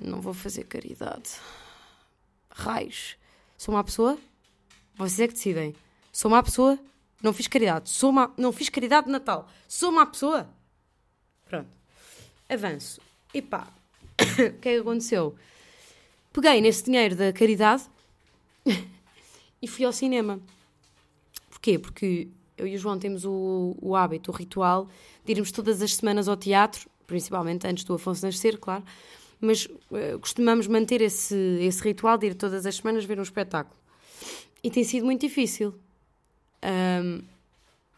não 0.00 0.20
vou 0.20 0.32
fazer 0.34 0.64
caridade. 0.64 1.30
Raios. 2.50 3.16
Sou 3.58 3.74
má 3.74 3.84
pessoa? 3.84 4.18
Vocês 4.94 5.20
é 5.20 5.28
que 5.28 5.34
decidem. 5.34 5.74
Sou 6.10 6.30
má 6.30 6.42
pessoa? 6.42 6.78
Não 7.22 7.32
fiz 7.32 7.46
caridade. 7.46 7.90
Sou 7.90 8.12
má... 8.12 8.32
Não 8.36 8.52
fiz 8.52 8.68
caridade 8.68 9.06
de 9.06 9.12
Natal. 9.12 9.48
Sou 9.68 9.92
má 9.92 10.06
pessoa? 10.06 10.48
Pronto. 11.44 11.68
Avanço. 12.48 13.00
E 13.36 13.42
pá, 13.42 13.68
o 14.18 14.60
que 14.60 14.68
é 14.70 14.72
que 14.72 14.80
aconteceu? 14.80 15.34
Peguei 16.32 16.58
nesse 16.62 16.84
dinheiro 16.84 17.14
da 17.14 17.34
caridade 17.34 17.82
e 19.60 19.68
fui 19.68 19.84
ao 19.84 19.92
cinema. 19.92 20.40
Porquê? 21.50 21.78
Porque 21.78 22.28
eu 22.56 22.66
e 22.66 22.74
o 22.74 22.78
João 22.78 22.98
temos 22.98 23.26
o, 23.26 23.76
o 23.78 23.94
hábito, 23.94 24.30
o 24.30 24.34
ritual 24.34 24.88
de 25.22 25.32
irmos 25.32 25.52
todas 25.52 25.82
as 25.82 25.96
semanas 25.96 26.28
ao 26.28 26.36
teatro, 26.38 26.88
principalmente 27.06 27.66
antes 27.66 27.84
do 27.84 27.92
Afonso 27.92 28.24
nascer, 28.24 28.56
claro, 28.56 28.82
mas 29.38 29.66
uh, 29.66 30.18
costumamos 30.18 30.66
manter 30.66 31.02
esse, 31.02 31.36
esse 31.60 31.82
ritual 31.82 32.16
de 32.16 32.28
ir 32.28 32.34
todas 32.36 32.64
as 32.64 32.76
semanas 32.76 33.04
ver 33.04 33.18
um 33.18 33.22
espetáculo. 33.22 33.76
E 34.64 34.70
tem 34.70 34.82
sido 34.82 35.04
muito 35.04 35.20
difícil. 35.20 35.74
Um, 36.64 37.20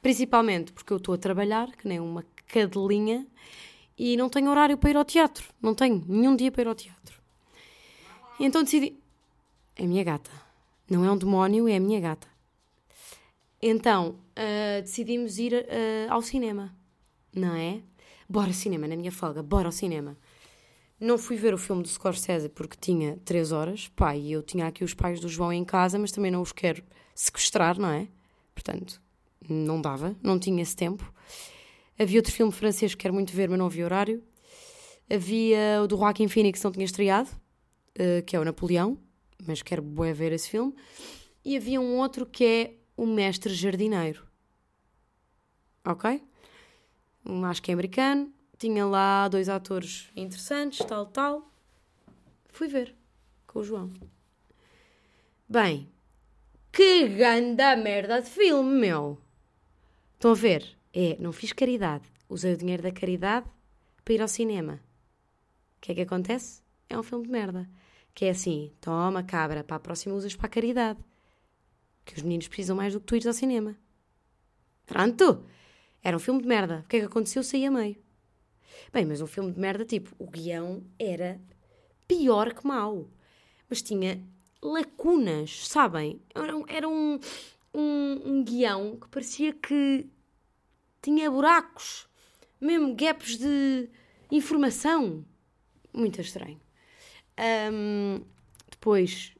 principalmente 0.02 0.72
porque 0.72 0.92
eu 0.92 0.96
estou 0.96 1.14
a 1.14 1.18
trabalhar, 1.18 1.70
que 1.76 1.86
nem 1.86 2.00
uma 2.00 2.24
cadelinha, 2.48 3.24
e 3.98 4.16
não 4.16 4.28
tenho 4.28 4.50
horário 4.50 4.78
para 4.78 4.90
ir 4.90 4.96
ao 4.96 5.04
teatro. 5.04 5.48
Não 5.60 5.74
tenho 5.74 6.04
nenhum 6.06 6.36
dia 6.36 6.52
para 6.52 6.62
ir 6.62 6.68
ao 6.68 6.74
teatro. 6.74 7.20
Então 8.38 8.62
decidi. 8.62 8.96
É 9.76 9.84
a 9.84 9.86
minha 9.86 10.04
gata. 10.04 10.30
Não 10.88 11.04
é 11.04 11.10
um 11.10 11.16
demónio, 11.16 11.68
é 11.68 11.76
a 11.76 11.80
minha 11.80 12.00
gata. 12.00 12.28
Então 13.60 14.10
uh, 14.10 14.82
decidimos 14.82 15.38
ir 15.38 15.52
uh, 15.52 16.12
ao 16.12 16.22
cinema. 16.22 16.74
Não 17.34 17.54
é? 17.54 17.80
Bora 18.28 18.48
ao 18.48 18.54
cinema, 18.54 18.86
na 18.86 18.96
minha 18.96 19.10
folga, 19.10 19.42
bora 19.42 19.66
ao 19.66 19.72
cinema. 19.72 20.16
Não 21.00 21.16
fui 21.16 21.36
ver 21.36 21.54
o 21.54 21.58
filme 21.58 21.82
do 21.82 21.88
Scorsese 21.88 22.48
porque 22.48 22.76
tinha 22.78 23.16
3 23.24 23.52
horas. 23.52 23.88
Pai, 23.94 24.20
e 24.20 24.32
eu 24.32 24.42
tinha 24.42 24.66
aqui 24.66 24.82
os 24.82 24.94
pais 24.94 25.20
do 25.20 25.28
João 25.28 25.52
em 25.52 25.64
casa, 25.64 25.98
mas 25.98 26.10
também 26.10 26.30
não 26.30 26.42
os 26.42 26.52
quero 26.52 26.82
sequestrar, 27.14 27.78
não 27.78 27.88
é? 27.88 28.08
Portanto, 28.52 29.00
não 29.48 29.80
dava, 29.80 30.16
não 30.22 30.38
tinha 30.38 30.60
esse 30.60 30.74
tempo. 30.74 31.12
Havia 31.98 32.18
outro 32.18 32.32
filme 32.32 32.52
francês 32.52 32.94
que 32.94 33.02
quero 33.02 33.14
muito 33.14 33.32
ver, 33.32 33.48
mas 33.48 33.58
não 33.58 33.66
havia 33.66 33.84
horário. 33.84 34.22
Havia 35.10 35.82
o 35.82 35.86
do 35.86 35.96
Joaquim 35.96 36.28
Phoenix 36.28 36.60
que 36.60 36.64
não 36.64 36.72
tinha 36.72 36.84
estreado, 36.84 37.28
uh, 37.28 38.22
que 38.24 38.36
é 38.36 38.40
o 38.40 38.44
Napoleão, 38.44 38.98
mas 39.46 39.62
quero 39.62 39.82
bué 39.82 40.12
ver 40.12 40.32
esse 40.32 40.48
filme. 40.48 40.74
E 41.44 41.56
havia 41.56 41.80
um 41.80 41.96
outro 41.96 42.26
que 42.26 42.44
é 42.44 42.74
O 42.96 43.06
Mestre 43.06 43.52
Jardineiro. 43.54 44.26
Ok? 45.84 46.22
Acho 47.44 47.62
que 47.62 47.70
é 47.70 47.74
americano. 47.74 48.32
Tinha 48.58 48.84
lá 48.84 49.28
dois 49.28 49.48
atores 49.48 50.10
interessantes, 50.14 50.84
tal, 50.86 51.06
tal. 51.06 51.50
Fui 52.48 52.68
ver 52.68 52.94
com 53.46 53.60
o 53.60 53.64
João. 53.64 53.92
Bem, 55.48 55.88
que 56.70 57.08
ganda 57.08 57.74
merda 57.76 58.20
de 58.20 58.28
filme, 58.28 58.80
meu! 58.80 59.18
Estão 60.14 60.32
a 60.32 60.34
ver? 60.34 60.77
É, 61.00 61.16
não 61.20 61.32
fiz 61.32 61.52
caridade. 61.52 62.04
Usei 62.28 62.54
o 62.54 62.56
dinheiro 62.56 62.82
da 62.82 62.90
caridade 62.90 63.46
para 64.04 64.14
ir 64.14 64.20
ao 64.22 64.26
cinema. 64.28 64.80
O 65.76 65.80
que 65.80 65.92
é 65.92 65.94
que 65.94 66.00
acontece? 66.00 66.60
É 66.88 66.98
um 66.98 67.02
filme 67.02 67.24
de 67.26 67.30
merda. 67.30 67.68
Que 68.14 68.24
é 68.24 68.30
assim, 68.30 68.72
toma 68.80 69.22
cabra, 69.22 69.62
para 69.62 69.76
a 69.76 69.80
próxima 69.80 70.14
usas 70.16 70.34
para 70.34 70.46
a 70.46 70.50
caridade. 70.50 70.98
Que 72.04 72.16
os 72.16 72.22
meninos 72.22 72.48
precisam 72.48 72.74
mais 72.76 72.92
do 72.94 73.00
que 73.00 73.06
tu 73.06 73.14
ires 73.14 73.26
ao 73.28 73.32
cinema. 73.32 73.76
Pronto! 74.86 75.44
Era 76.02 76.16
um 76.16 76.20
filme 76.20 76.40
de 76.42 76.48
merda. 76.48 76.82
O 76.84 76.88
que 76.88 76.96
é 76.96 77.00
que 77.00 77.06
aconteceu? 77.06 77.42
Saí 77.44 77.66
a 77.66 77.70
meio. 77.70 77.96
Bem, 78.92 79.04
mas 79.04 79.20
um 79.20 79.26
filme 79.26 79.52
de 79.52 79.60
merda, 79.60 79.84
tipo, 79.84 80.14
o 80.18 80.26
guião 80.28 80.82
era 80.98 81.40
pior 82.08 82.52
que 82.54 82.66
mau. 82.66 83.08
Mas 83.68 83.82
tinha 83.82 84.20
lacunas, 84.62 85.68
sabem? 85.68 86.20
Era, 86.34 86.56
um- 86.56 86.64
era 86.66 86.88
um, 86.88 87.20
um, 87.74 88.20
um 88.24 88.44
guião 88.44 88.96
que 88.98 89.08
parecia 89.08 89.52
que 89.52 90.06
tinha 91.02 91.30
buracos, 91.30 92.08
mesmo 92.60 92.94
gaps 92.94 93.36
de 93.36 93.88
informação. 94.30 95.24
Muito 95.92 96.20
estranho. 96.20 96.60
Ahm, 97.36 98.22
depois, 98.70 99.32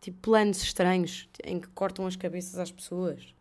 tipo, 0.00 0.18
planos 0.20 0.62
estranhos 0.62 1.28
em 1.44 1.60
que 1.60 1.68
cortam 1.68 2.06
as 2.06 2.16
cabeças 2.16 2.58
às 2.58 2.70
pessoas. 2.70 3.34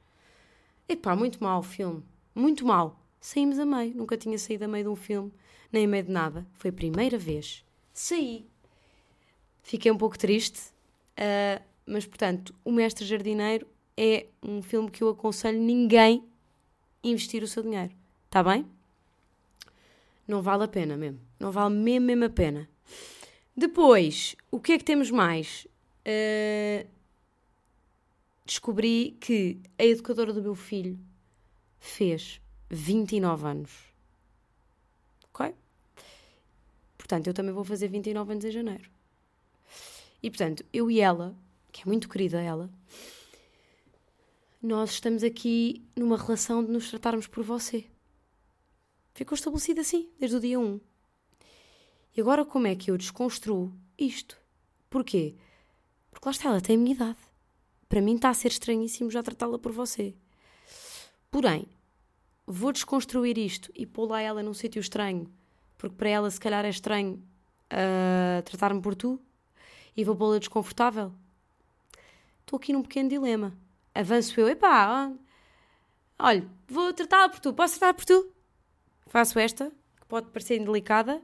Epá, 0.87 1.15
muito 1.15 1.43
mal 1.43 1.59
o 1.59 1.63
filme. 1.63 2.03
Muito 2.35 2.65
mal. 2.65 2.99
Saímos 3.19 3.57
a 3.59 3.65
meio. 3.65 3.95
Nunca 3.95 4.17
tinha 4.17 4.37
saído 4.37 4.65
a 4.65 4.67
meio 4.67 4.83
de 4.85 4.89
um 4.89 4.95
filme, 4.95 5.31
nem 5.71 5.85
a 5.85 5.87
meio 5.87 6.03
de 6.03 6.11
nada. 6.11 6.45
Foi 6.53 6.69
a 6.69 6.73
primeira 6.73 7.17
vez. 7.17 7.63
Saí. 7.93 8.45
Fiquei 9.61 9.91
um 9.91 9.97
pouco 9.97 10.17
triste. 10.17 10.59
ah, 11.17 11.61
mas, 11.85 12.05
portanto, 12.05 12.55
O 12.63 12.71
Mestre 12.71 13.05
Jardineiro 13.05 13.67
é 13.97 14.27
um 14.41 14.61
filme 14.61 14.89
que 14.89 15.03
eu 15.03 15.09
aconselho 15.09 15.59
ninguém 15.59 16.23
investir 17.03 17.43
o 17.43 17.47
seu 17.47 17.63
dinheiro. 17.63 17.93
Está 18.25 18.43
bem? 18.43 18.65
Não 20.27 20.41
vale 20.41 20.63
a 20.63 20.67
pena 20.67 20.95
mesmo. 20.95 21.19
Não 21.39 21.51
vale 21.51 21.75
mesmo, 21.75 22.07
mesmo 22.07 22.25
a 22.25 22.29
pena. 22.29 22.69
Depois, 23.55 24.35
o 24.49 24.59
que 24.59 24.73
é 24.73 24.77
que 24.77 24.83
temos 24.83 25.11
mais? 25.11 25.67
Uh, 26.05 26.87
descobri 28.45 29.17
que 29.19 29.59
a 29.77 29.83
educadora 29.83 30.33
do 30.33 30.41
meu 30.41 30.55
filho 30.55 30.97
fez 31.79 32.41
29 32.69 33.45
anos. 33.45 33.71
Ok? 35.29 35.53
Portanto, 36.97 37.27
eu 37.27 37.33
também 37.33 37.53
vou 37.53 37.63
fazer 37.63 37.87
29 37.87 38.31
anos 38.31 38.45
em 38.45 38.51
janeiro. 38.51 38.89
E 40.21 40.29
portanto, 40.29 40.65
eu 40.71 40.89
e 40.89 40.99
ela, 40.99 41.35
que 41.71 41.81
é 41.81 41.85
muito 41.85 42.07
querida 42.07 42.41
ela, 42.41 42.69
nós 44.63 44.91
estamos 44.91 45.25
aqui 45.25 45.85
numa 45.93 46.15
relação 46.15 46.63
de 46.63 46.71
nos 46.71 46.89
tratarmos 46.89 47.27
por 47.27 47.43
você. 47.43 47.85
Ficou 49.13 49.35
estabelecido 49.35 49.81
assim, 49.81 50.09
desde 50.17 50.37
o 50.37 50.39
dia 50.39 50.57
1. 50.57 50.79
E 52.15 52.21
agora 52.21 52.45
como 52.45 52.67
é 52.67 52.73
que 52.73 52.89
eu 52.89 52.97
desconstruo 52.97 53.73
isto? 53.97 54.37
Porquê? 54.89 55.35
Porque 56.09 56.25
lá 56.25 56.31
está, 56.31 56.47
ela 56.47 56.61
tem 56.61 56.77
a 56.77 56.79
minha 56.79 56.95
idade. 56.95 57.19
Para 57.89 57.99
mim 57.99 58.15
está 58.15 58.29
a 58.29 58.33
ser 58.33 58.47
estranhíssimo 58.47 59.11
já 59.11 59.21
tratá-la 59.21 59.59
por 59.59 59.73
você. 59.73 60.15
Porém, 61.29 61.67
vou 62.47 62.71
desconstruir 62.71 63.37
isto 63.37 63.69
e 63.75 63.85
pô-la 63.85 64.21
ela 64.21 64.41
num 64.41 64.53
sítio 64.53 64.79
estranho, 64.79 65.29
porque 65.77 65.97
para 65.97 66.09
ela 66.09 66.31
se 66.31 66.39
calhar 66.39 66.63
é 66.63 66.69
estranho 66.69 67.21
ah, 67.69 68.41
tratar-me 68.43 68.81
por 68.81 68.95
tu, 68.95 69.19
e 69.97 70.05
vou 70.05 70.15
pô-la 70.15 70.39
desconfortável. 70.39 71.11
Estou 72.41 72.55
aqui 72.55 72.71
num 72.71 72.81
pequeno 72.81 73.09
dilema. 73.09 73.53
Avanço 73.95 74.39
eu, 74.39 74.47
epá, 74.47 75.11
olha, 76.17 76.49
vou 76.67 76.93
tratá-la 76.93 77.29
por 77.29 77.39
tu, 77.39 77.53
posso 77.53 77.77
tratar 77.77 77.93
por 77.93 78.05
tu? 78.05 78.33
Faço 79.07 79.37
esta, 79.37 79.69
que 79.99 80.07
pode 80.07 80.31
parecer 80.31 80.59
indelicada, 80.59 81.21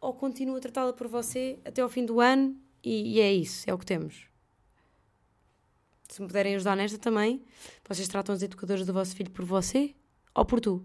ou 0.00 0.12
continuo 0.14 0.56
a 0.56 0.60
tratá-la 0.60 0.92
por 0.92 1.06
você 1.06 1.58
até 1.64 1.82
ao 1.82 1.88
fim 1.88 2.04
do 2.04 2.20
ano 2.20 2.60
e, 2.82 3.16
e 3.16 3.20
é 3.20 3.32
isso, 3.32 3.68
é 3.70 3.74
o 3.74 3.78
que 3.78 3.86
temos. 3.86 4.26
Se 6.08 6.20
me 6.20 6.26
puderem 6.26 6.56
ajudar 6.56 6.74
nesta 6.74 6.98
também, 6.98 7.44
vocês 7.88 8.08
tratam 8.08 8.34
os 8.34 8.42
educadores 8.42 8.84
do 8.84 8.92
vosso 8.92 9.14
filho 9.14 9.30
por 9.30 9.44
você 9.44 9.94
ou 10.34 10.44
por 10.44 10.60
tu? 10.60 10.84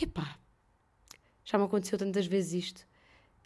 Epá, 0.00 0.38
Já 1.44 1.58
me 1.58 1.64
aconteceu 1.64 1.98
tantas 1.98 2.26
vezes 2.26 2.64
isto. 2.64 2.86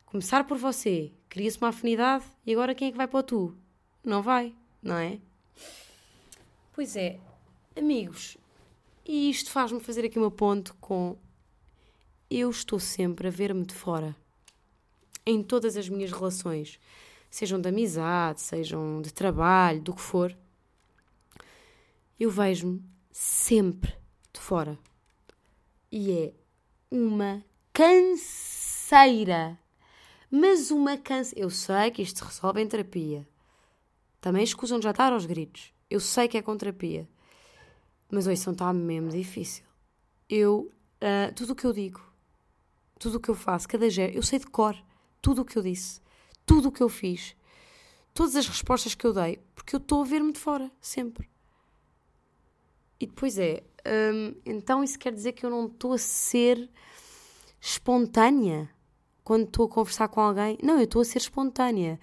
Começar 0.04 0.44
por 0.44 0.58
você, 0.58 1.12
cria-se 1.30 1.56
uma 1.56 1.68
afinidade 1.68 2.24
e 2.44 2.52
agora 2.52 2.74
quem 2.74 2.88
é 2.88 2.90
que 2.90 2.98
vai 2.98 3.08
para 3.08 3.20
o 3.20 3.22
tu? 3.22 3.56
Não 4.04 4.22
vai, 4.22 4.54
não 4.82 4.96
é? 4.96 5.18
Pois 6.74 6.96
é, 6.96 7.20
amigos, 7.76 8.36
e 9.06 9.30
isto 9.30 9.48
faz-me 9.48 9.78
fazer 9.78 10.04
aqui 10.04 10.18
uma 10.18 10.28
ponte 10.28 10.72
com 10.80 11.16
eu 12.28 12.50
estou 12.50 12.80
sempre 12.80 13.28
a 13.28 13.30
ver-me 13.30 13.64
de 13.64 13.72
fora. 13.72 14.16
Em 15.24 15.40
todas 15.40 15.76
as 15.76 15.88
minhas 15.88 16.10
relações, 16.10 16.80
sejam 17.30 17.60
de 17.60 17.68
amizade, 17.68 18.40
sejam 18.40 19.00
de 19.00 19.14
trabalho, 19.14 19.80
do 19.82 19.94
que 19.94 20.00
for, 20.00 20.36
eu 22.18 22.28
vejo-me 22.28 22.82
sempre 23.12 23.94
de 24.32 24.40
fora. 24.40 24.76
E 25.92 26.10
é 26.10 26.32
uma 26.90 27.44
canseira. 27.72 29.56
Mas 30.28 30.72
uma 30.72 30.98
canseira. 30.98 31.46
Eu 31.46 31.50
sei 31.50 31.92
que 31.92 32.02
isto 32.02 32.18
se 32.18 32.24
resolve 32.24 32.60
em 32.60 32.66
terapia. 32.66 33.24
Também 34.20 34.42
escusam 34.42 34.80
de 34.80 34.84
já 34.84 34.90
estar 34.90 35.12
aos 35.12 35.24
gritos. 35.24 35.73
Eu 35.94 36.00
sei 36.00 36.26
que 36.26 36.36
é 36.36 36.42
com 36.42 36.56
terapia. 36.56 37.08
Mas 38.10 38.26
hoje 38.26 38.50
está 38.50 38.72
mesmo 38.72 39.10
difícil. 39.10 39.64
Eu, 40.28 40.72
uh, 41.00 41.32
tudo 41.36 41.52
o 41.52 41.54
que 41.54 41.64
eu 41.64 41.72
digo, 41.72 42.04
tudo 42.98 43.18
o 43.18 43.20
que 43.20 43.28
eu 43.28 43.34
faço, 43.36 43.68
cada 43.68 43.88
gesto, 43.88 44.16
eu 44.16 44.22
sei 44.22 44.40
de 44.40 44.46
cor 44.48 44.76
tudo 45.22 45.42
o 45.42 45.44
que 45.44 45.56
eu 45.56 45.62
disse, 45.62 46.00
tudo 46.44 46.68
o 46.68 46.72
que 46.72 46.82
eu 46.82 46.88
fiz, 46.88 47.36
todas 48.12 48.34
as 48.34 48.48
respostas 48.48 48.96
que 48.96 49.06
eu 49.06 49.12
dei, 49.12 49.38
porque 49.54 49.76
eu 49.76 49.78
estou 49.78 50.02
a 50.02 50.04
ver-me 50.04 50.32
de 50.32 50.40
fora, 50.40 50.68
sempre. 50.80 51.30
E 52.98 53.06
depois 53.06 53.38
é, 53.38 53.62
hum, 53.86 54.34
então 54.44 54.82
isso 54.82 54.98
quer 54.98 55.12
dizer 55.12 55.32
que 55.32 55.46
eu 55.46 55.50
não 55.50 55.66
estou 55.66 55.92
a 55.92 55.98
ser 55.98 56.68
espontânea 57.60 58.68
quando 59.22 59.44
estou 59.44 59.66
a 59.66 59.68
conversar 59.68 60.08
com 60.08 60.20
alguém? 60.20 60.58
Não, 60.60 60.76
eu 60.76 60.84
estou 60.84 61.02
a 61.02 61.04
ser 61.04 61.18
espontânea. 61.18 62.00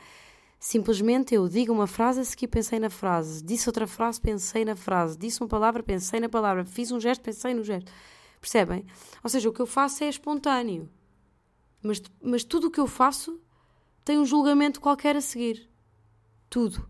Simplesmente 0.63 1.33
eu 1.33 1.49
digo 1.49 1.73
uma 1.73 1.87
frase, 1.87 2.19
a 2.19 2.23
seguir 2.23 2.47
pensei 2.47 2.77
na 2.77 2.91
frase. 2.91 3.43
Disse 3.43 3.67
outra 3.67 3.87
frase, 3.87 4.21
pensei 4.21 4.63
na 4.63 4.75
frase. 4.75 5.17
Disse 5.17 5.41
uma 5.41 5.47
palavra, 5.47 5.81
pensei 5.81 6.19
na 6.19 6.29
palavra. 6.29 6.63
Fiz 6.63 6.91
um 6.91 6.99
gesto, 6.99 7.23
pensei 7.23 7.51
no 7.55 7.63
gesto. 7.63 7.91
Percebem? 8.39 8.85
Ou 9.23 9.29
seja, 9.31 9.49
o 9.49 9.51
que 9.51 9.59
eu 9.59 9.65
faço 9.65 10.03
é 10.03 10.07
espontâneo. 10.07 10.87
Mas, 11.81 11.99
mas 12.21 12.43
tudo 12.43 12.67
o 12.67 12.71
que 12.71 12.79
eu 12.79 12.85
faço 12.85 13.41
tem 14.05 14.19
um 14.19 14.25
julgamento 14.25 14.79
qualquer 14.79 15.15
a 15.15 15.21
seguir. 15.21 15.67
Tudo. 16.47 16.87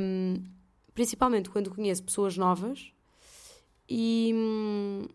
Um, 0.00 0.42
principalmente 0.94 1.48
quando 1.48 1.72
conheço 1.72 2.02
pessoas 2.02 2.36
novas 2.36 2.90
e 3.88 4.32
hum, 4.34 5.06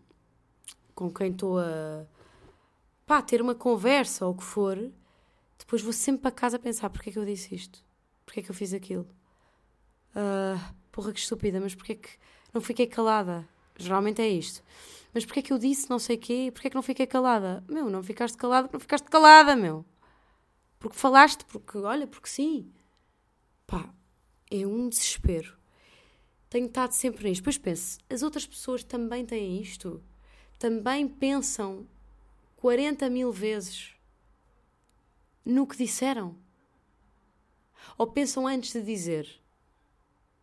com 0.94 1.12
quem 1.12 1.30
estou 1.30 1.58
a 1.58 2.06
pá, 3.04 3.20
ter 3.20 3.42
uma 3.42 3.54
conversa 3.54 4.24
ou 4.24 4.32
o 4.32 4.34
que 4.34 4.42
for 4.42 4.90
depois 5.72 5.80
vou 5.80 5.92
sempre 5.94 6.20
para 6.20 6.30
casa 6.30 6.58
pensar 6.58 6.90
porque 6.90 7.08
é 7.08 7.12
que 7.14 7.18
eu 7.18 7.24
disse 7.24 7.54
isto? 7.54 7.82
Porque 8.26 8.40
é 8.40 8.42
que 8.42 8.50
eu 8.50 8.54
fiz 8.54 8.74
aquilo? 8.74 9.08
Uh, 10.14 10.74
porra, 10.90 11.14
que 11.14 11.18
estúpida, 11.18 11.58
mas 11.58 11.74
porque 11.74 11.92
é 11.92 11.94
que 11.94 12.10
não 12.52 12.60
fiquei 12.60 12.86
calada? 12.86 13.48
Geralmente 13.78 14.20
é 14.20 14.28
isto. 14.28 14.62
Mas 15.14 15.24
porque 15.24 15.40
é 15.40 15.42
que 15.42 15.50
eu 15.50 15.56
disse 15.56 15.88
não 15.88 15.98
sei 15.98 16.18
quê? 16.18 16.50
Porque 16.52 16.66
é 16.66 16.70
que 16.70 16.76
não 16.76 16.82
fiquei 16.82 17.06
calada? 17.06 17.64
Meu, 17.66 17.88
não 17.88 18.02
ficaste 18.02 18.36
calada 18.36 18.68
porque 18.68 18.76
não 18.76 18.80
ficaste 18.80 19.08
calada, 19.08 19.56
meu. 19.56 19.82
Porque 20.78 20.98
falaste, 20.98 21.42
porque, 21.46 21.78
olha, 21.78 22.06
porque 22.06 22.28
sim. 22.28 22.70
Pá, 23.66 23.88
é 24.50 24.66
um 24.66 24.90
desespero. 24.90 25.56
Tenho 26.50 26.66
estado 26.66 26.92
sempre 26.92 27.26
nisto. 27.26 27.40
Depois 27.40 27.56
penso, 27.56 27.98
as 28.10 28.22
outras 28.22 28.46
pessoas 28.46 28.84
também 28.84 29.24
têm 29.24 29.58
isto? 29.62 30.02
Também 30.58 31.08
pensam 31.08 31.86
40 32.58 33.08
mil 33.08 33.32
vezes 33.32 33.91
no 35.44 35.66
que 35.66 35.76
disseram. 35.76 36.36
Ou 37.98 38.06
pensam 38.06 38.46
antes 38.46 38.72
de 38.72 38.82
dizer 38.82 39.42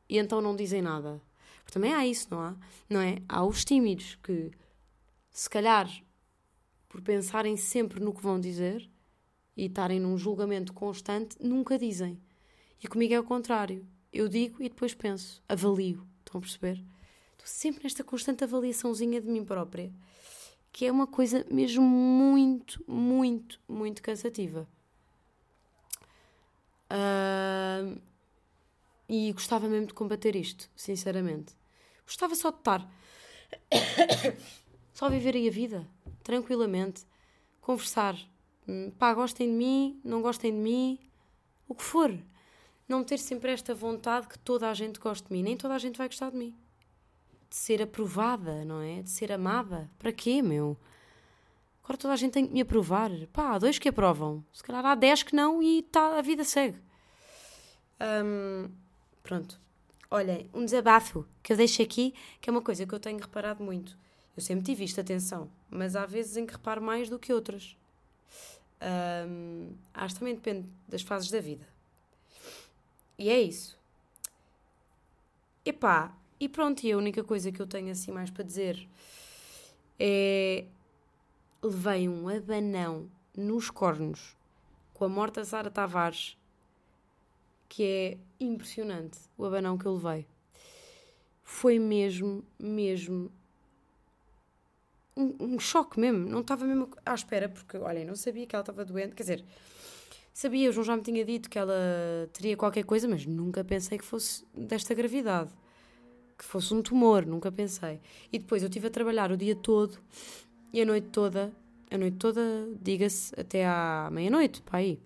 e 0.10 0.18
então 0.18 0.42
não 0.42 0.56
dizem 0.56 0.82
nada. 0.82 1.22
Porque 1.60 1.74
também 1.74 1.94
há 1.94 2.06
isso, 2.06 2.28
não 2.32 2.42
há? 2.42 2.58
Não 2.90 3.00
é? 3.00 3.22
Há 3.30 3.46
os 3.46 3.64
tímidos 3.64 4.18
que, 4.24 4.52
se 5.30 5.48
calhar, 5.48 5.88
por 6.90 7.02
pensarem 7.02 7.56
sempre 7.56 8.00
no 8.00 8.14
que 8.14 8.24
vão 8.24 8.40
dizer 8.40 8.90
e 9.56 9.68
estarem 9.68 10.00
num 10.00 10.18
julgamento 10.18 10.74
constante, 10.74 11.38
nunca 11.40 11.78
dizem. 11.78 12.20
E 12.82 12.88
comigo 12.88 13.14
é 13.14 13.20
o 13.20 13.24
contrário. 13.24 13.86
Eu 14.12 14.28
digo 14.28 14.64
e 14.64 14.70
depois 14.70 14.96
penso, 14.96 15.44
avalio. 15.48 16.08
Estão 16.20 16.40
a 16.40 16.42
perceber? 16.42 16.84
Estou 17.34 17.46
sempre 17.46 17.84
nesta 17.84 18.04
constante 18.04 18.44
avaliaçãozinha 18.44 19.22
de 19.22 19.28
mim 19.28 19.46
própria, 19.46 19.94
que 20.72 20.86
é 20.86 20.92
uma 20.92 21.06
coisa 21.06 21.46
mesmo 21.52 21.84
muito, 21.84 22.84
muito, 22.88 23.60
muito 23.68 24.02
cansativa. 24.02 24.68
Uh, 26.90 28.02
e 29.08 29.32
gostava 29.32 29.68
mesmo 29.68 29.88
de 29.88 29.94
combater 29.94 30.36
isto, 30.36 30.70
sinceramente. 30.76 31.56
Gostava 32.06 32.36
só 32.36 32.52
de 32.52 32.58
estar. 32.58 32.92
só 34.94 35.10
viver 35.10 35.36
aí 35.36 35.48
a 35.48 35.52
vida, 35.52 35.88
tranquilamente. 36.24 37.06
Conversar. 37.62 38.16
Hum, 38.68 38.92
pá, 38.98 39.14
gostem 39.14 39.48
de 39.48 39.54
mim, 39.54 40.00
não 40.04 40.22
gostem 40.22 40.52
de 40.52 40.58
mim, 40.58 41.00
o 41.68 41.74
que 41.74 41.84
for. 41.84 42.16
Não 42.88 43.04
ter 43.04 43.20
sempre 43.20 43.52
esta 43.52 43.74
vontade 43.74 44.28
que 44.28 44.38
toda 44.40 44.70
a 44.70 44.74
gente 44.74 45.00
goste 45.00 45.28
de 45.28 45.34
mim. 45.34 45.44
Nem 45.44 45.56
toda 45.56 45.76
a 45.76 45.80
gente 45.80 45.98
vai 45.98 46.08
gostar 46.08 46.32
de 46.32 46.38
mim. 46.38 46.56
De 47.50 47.56
ser 47.56 47.82
aprovada, 47.82 48.66
não 48.66 48.82
é? 48.82 49.02
De 49.02 49.10
ser 49.10 49.32
amada. 49.32 49.90
Para 49.98 50.12
quê, 50.12 50.42
meu? 50.42 50.78
Agora 51.90 51.98
toda 51.98 52.14
a 52.14 52.18
gente 52.18 52.34
tem 52.34 52.46
que 52.46 52.54
me 52.54 52.62
aprovar. 52.62 53.10
Pá, 53.34 53.56
há 53.56 53.58
dois 53.58 53.80
que 53.80 53.90
aprovam. 53.90 54.46
Se 54.54 54.62
calhar 54.62 54.86
há 54.86 54.94
dez 54.94 55.24
que 55.24 55.36
não 55.36 55.60
e 55.60 55.82
tá, 55.82 56.20
a 56.20 56.22
vida 56.22 56.44
segue. 56.44 56.78
Um, 58.00 58.70
pronto. 59.24 59.60
Olhem, 60.12 60.48
um 60.54 60.64
desabafo 60.64 61.26
que 61.42 61.52
eu 61.52 61.58
deixo 61.58 61.82
aqui, 61.82 62.14
que 62.40 62.48
é 62.48 62.52
uma 62.52 62.62
coisa 62.62 62.86
que 62.86 62.94
eu 62.94 63.00
tenho 63.00 63.18
reparado 63.18 63.64
muito. 63.64 63.98
Eu 64.38 64.44
sempre 64.44 64.64
tive 64.66 64.84
isto, 64.84 65.02
atenção, 65.02 65.50
mas 65.68 65.96
há 65.96 66.06
vezes 66.06 66.38
em 66.38 66.46
que 66.46 66.54
reparo 66.54 66.80
mais 66.80 67.10
do 67.10 67.18
que 67.18 67.34
outras. 67.34 67.76
Um, 69.28 69.72
acho 69.92 70.14
que 70.14 70.20
também 70.20 70.36
depende 70.36 70.70
das 70.88 71.02
fases 71.02 71.32
da 71.32 71.40
vida. 71.40 71.68
E 73.18 73.30
é 73.30 73.42
isso. 73.42 73.76
Epá, 75.66 76.16
e 76.40 76.48
pronto, 76.48 76.84
e 76.84 76.92
a 76.92 76.98
única 76.98 77.24
coisa 77.24 77.52
que 77.52 77.60
eu 77.60 77.66
tenho 77.66 77.90
assim 77.90 78.12
mais 78.12 78.30
para 78.30 78.44
dizer 78.44 78.88
é 79.98 80.66
levei 81.62 82.08
um 82.08 82.28
abanão 82.30 83.10
nos 83.36 83.70
cornos 83.70 84.36
com 84.94 85.06
a 85.06 85.10
morta 85.10 85.44
Sara 85.46 85.70
Tavares, 85.70 86.38
que 87.68 87.84
é 87.84 88.18
impressionante 88.40 89.20
o 89.38 89.46
abanão 89.46 89.78
que 89.78 89.86
eu 89.86 89.94
levei. 89.94 90.28
Foi 91.44 91.80
mesmo, 91.80 92.44
mesmo 92.60 93.32
um, 95.16 95.36
um 95.40 95.60
choque 95.60 96.00
mesmo. 96.00 96.28
Não 96.28 96.42
estava 96.42 96.66
mesmo 96.66 96.90
à 97.06 97.14
espera, 97.14 97.50
porque, 97.50 97.78
olhem, 97.78 98.06
não 98.06 98.16
sabia 98.16 98.46
que 98.46 98.56
ela 98.56 98.62
estava 98.62 98.86
doente. 98.86 99.16
Quer 99.16 99.24
dizer, 99.24 99.46
sabia, 100.34 100.70
o 100.70 100.74
João 100.74 100.86
já 100.86 100.96
me 100.96 101.02
tinha 101.02 101.24
dito 101.26 101.50
que 101.50 101.58
ela 101.58 102.30
teria 102.34 102.56
qualquer 102.56 102.84
coisa, 102.84 103.08
mas 103.08 103.26
nunca 103.26 103.64
pensei 103.64 103.98
que 103.98 104.06
fosse 104.06 104.46
desta 104.54 104.94
gravidade. 104.94 105.52
Que 106.38 106.46
fosse 106.46 106.74
um 106.74 106.82
tumor, 106.82 107.26
nunca 107.26 107.52
pensei. 107.52 108.00
E 108.32 108.40
depois 108.40 108.62
eu 108.62 108.68
estive 108.68 108.88
a 108.88 108.92
trabalhar 108.92 109.32
o 109.32 109.38
dia 109.38 109.56
todo 109.56 109.98
e 110.72 110.82
a 110.82 110.86
noite 110.86 111.08
toda, 111.08 111.52
a 111.90 111.98
noite 111.98 112.18
toda, 112.18 112.42
diga-se, 112.82 113.34
até 113.40 113.66
à 113.66 114.10
meia-noite, 114.12 114.62
para 114.62 114.80
aí. 114.80 115.00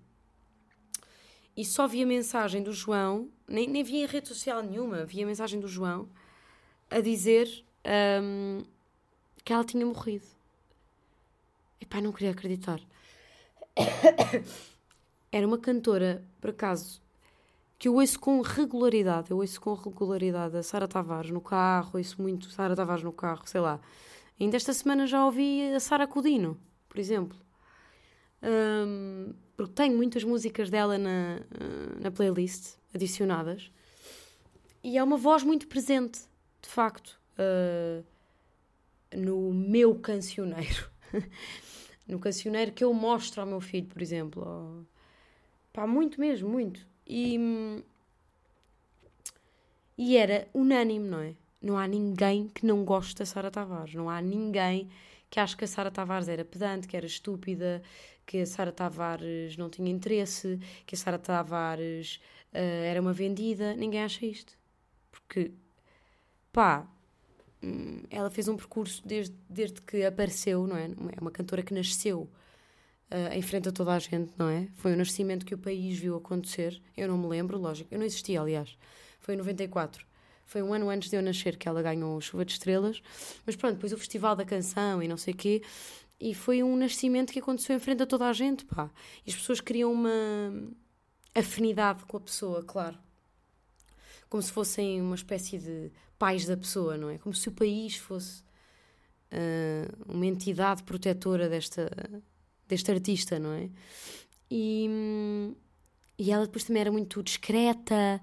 E 1.56 1.64
só 1.64 1.86
vi 1.86 2.02
a 2.02 2.06
mensagem 2.06 2.62
do 2.62 2.72
João, 2.72 3.28
nem, 3.46 3.68
nem 3.68 3.82
vi 3.82 3.96
em 3.96 4.06
rede 4.06 4.28
social 4.28 4.62
nenhuma, 4.62 5.04
vi 5.04 5.22
a 5.22 5.26
mensagem 5.26 5.60
do 5.60 5.68
João 5.68 6.08
a 6.90 7.00
dizer 7.00 7.48
um, 8.22 8.62
que 9.44 9.52
ela 9.52 9.64
tinha 9.64 9.86
morrido. 9.86 10.26
E 11.80 11.86
pá, 11.86 12.00
não 12.00 12.12
queria 12.12 12.30
acreditar. 12.30 12.80
Era 15.30 15.46
uma 15.46 15.58
cantora, 15.58 16.24
por 16.40 16.50
acaso, 16.50 17.02
que 17.78 17.88
eu 17.88 17.96
ouço 17.96 18.18
com 18.18 18.40
regularidade. 18.40 19.30
Eu 19.30 19.38
ouço 19.38 19.60
com 19.60 19.74
regularidade 19.74 20.56
a 20.56 20.62
Sara 20.62 20.88
Tavares 20.88 21.30
no 21.30 21.40
carro, 21.40 21.98
ouço 21.98 22.20
muito 22.22 22.50
Sara 22.50 22.74
Tavares 22.74 23.02
no 23.02 23.12
carro, 23.12 23.42
sei 23.46 23.60
lá. 23.60 23.80
Ainda 24.38 24.56
esta 24.56 24.72
semana 24.72 25.06
já 25.06 25.24
ouvi 25.24 25.72
a 25.72 25.80
Sara 25.80 26.06
Codino, 26.06 26.58
por 26.88 26.98
exemplo. 26.98 27.36
Um, 28.42 29.32
porque 29.56 29.72
tenho 29.72 29.96
muitas 29.96 30.24
músicas 30.24 30.68
dela 30.68 30.98
na, 30.98 31.40
na 32.00 32.10
playlist 32.10 32.76
adicionadas. 32.92 33.70
E 34.82 34.98
é 34.98 35.02
uma 35.02 35.16
voz 35.16 35.42
muito 35.42 35.66
presente, 35.66 36.20
de 36.60 36.68
facto, 36.68 37.18
uh, 37.38 38.04
no 39.16 39.52
meu 39.52 39.94
cancioneiro. 39.94 40.90
no 42.06 42.18
cancioneiro 42.18 42.72
que 42.72 42.84
eu 42.84 42.92
mostro 42.92 43.40
ao 43.40 43.46
meu 43.46 43.60
filho, 43.60 43.86
por 43.86 44.02
exemplo. 44.02 44.42
Ou, 44.46 44.86
pá, 45.72 45.86
muito 45.86 46.20
mesmo, 46.20 46.48
muito. 46.48 46.86
E, 47.06 47.82
e 49.96 50.16
era 50.16 50.48
unânime, 50.52 51.08
não 51.08 51.20
é? 51.20 51.34
Não 51.64 51.78
há 51.78 51.88
ninguém 51.88 52.48
que 52.48 52.66
não 52.66 52.84
goste 52.84 53.14
da 53.14 53.24
Sara 53.24 53.50
Tavares. 53.50 53.94
Não 53.94 54.10
há 54.10 54.20
ninguém 54.20 54.90
que 55.30 55.40
acho 55.40 55.56
que 55.56 55.64
a 55.64 55.66
Sara 55.66 55.90
Tavares 55.90 56.28
era 56.28 56.44
pedante, 56.44 56.86
que 56.86 56.94
era 56.94 57.06
estúpida, 57.06 57.82
que 58.26 58.40
a 58.40 58.46
Sara 58.46 58.70
Tavares 58.70 59.56
não 59.56 59.70
tinha 59.70 59.90
interesse, 59.90 60.60
que 60.84 60.94
a 60.94 60.98
Sara 60.98 61.18
Tavares 61.18 62.20
uh, 62.52 62.58
era 62.58 63.00
uma 63.00 63.14
vendida. 63.14 63.74
Ninguém 63.74 64.02
acha 64.04 64.26
isto. 64.26 64.58
Porque, 65.10 65.52
pá, 66.52 66.86
hum, 67.62 68.02
ela 68.10 68.28
fez 68.28 68.46
um 68.46 68.56
percurso 68.56 69.02
desde, 69.02 69.34
desde 69.48 69.80
que 69.80 70.04
apareceu, 70.04 70.66
não 70.66 70.76
é? 70.76 70.84
É 70.84 71.20
uma 71.20 71.30
cantora 71.30 71.62
que 71.62 71.72
nasceu 71.72 72.28
uh, 73.10 73.32
em 73.32 73.40
frente 73.40 73.70
a 73.70 73.72
toda 73.72 73.94
a 73.94 73.98
gente, 73.98 74.32
não 74.36 74.50
é? 74.50 74.68
Foi 74.74 74.92
o 74.92 74.96
nascimento 74.98 75.46
que 75.46 75.54
o 75.54 75.58
país 75.58 75.98
viu 75.98 76.14
acontecer. 76.14 76.78
Eu 76.94 77.08
não 77.08 77.16
me 77.16 77.26
lembro, 77.26 77.58
lógico. 77.58 77.88
Eu 77.90 77.98
não 77.98 78.04
existia, 78.04 78.38
aliás. 78.38 78.76
Foi 79.18 79.32
em 79.32 79.38
94. 79.38 80.06
Foi 80.46 80.62
um 80.62 80.72
ano 80.72 80.90
antes 80.90 81.10
de 81.10 81.16
eu 81.16 81.22
nascer 81.22 81.56
que 81.56 81.68
ela 81.68 81.82
ganhou 81.82 82.20
Chuva 82.20 82.44
de 82.44 82.52
Estrelas. 82.52 83.02
Mas 83.46 83.56
pronto, 83.56 83.74
depois 83.74 83.92
o 83.92 83.98
Festival 83.98 84.36
da 84.36 84.44
Canção 84.44 85.02
e 85.02 85.08
não 85.08 85.16
sei 85.16 85.34
o 85.34 85.36
quê. 85.36 85.62
E 86.20 86.34
foi 86.34 86.62
um 86.62 86.76
nascimento 86.76 87.32
que 87.32 87.38
aconteceu 87.38 87.76
em 87.76 87.78
frente 87.78 88.02
a 88.02 88.06
toda 88.06 88.26
a 88.26 88.32
gente, 88.32 88.64
pá. 88.64 88.90
E 89.26 89.30
as 89.30 89.36
pessoas 89.36 89.60
criam 89.60 89.92
uma 89.92 90.10
afinidade 91.34 92.04
com 92.04 92.16
a 92.16 92.20
pessoa, 92.20 92.62
claro. 92.62 92.96
Como 94.28 94.42
se 94.42 94.52
fossem 94.52 95.00
uma 95.00 95.16
espécie 95.16 95.58
de 95.58 95.90
pais 96.18 96.46
da 96.46 96.56
pessoa, 96.56 96.96
não 96.96 97.10
é? 97.10 97.18
Como 97.18 97.34
se 97.34 97.48
o 97.48 97.52
país 97.52 97.96
fosse 97.96 98.42
uh, 99.32 100.12
uma 100.12 100.26
entidade 100.26 100.82
protetora 100.84 101.48
desta, 101.48 101.90
deste 102.68 102.90
artista, 102.90 103.38
não 103.38 103.52
é? 103.52 103.68
E, 104.50 104.88
e 106.18 106.30
ela 106.30 106.46
depois 106.46 106.64
também 106.64 106.80
era 106.80 106.92
muito 106.92 107.22
discreta 107.22 108.20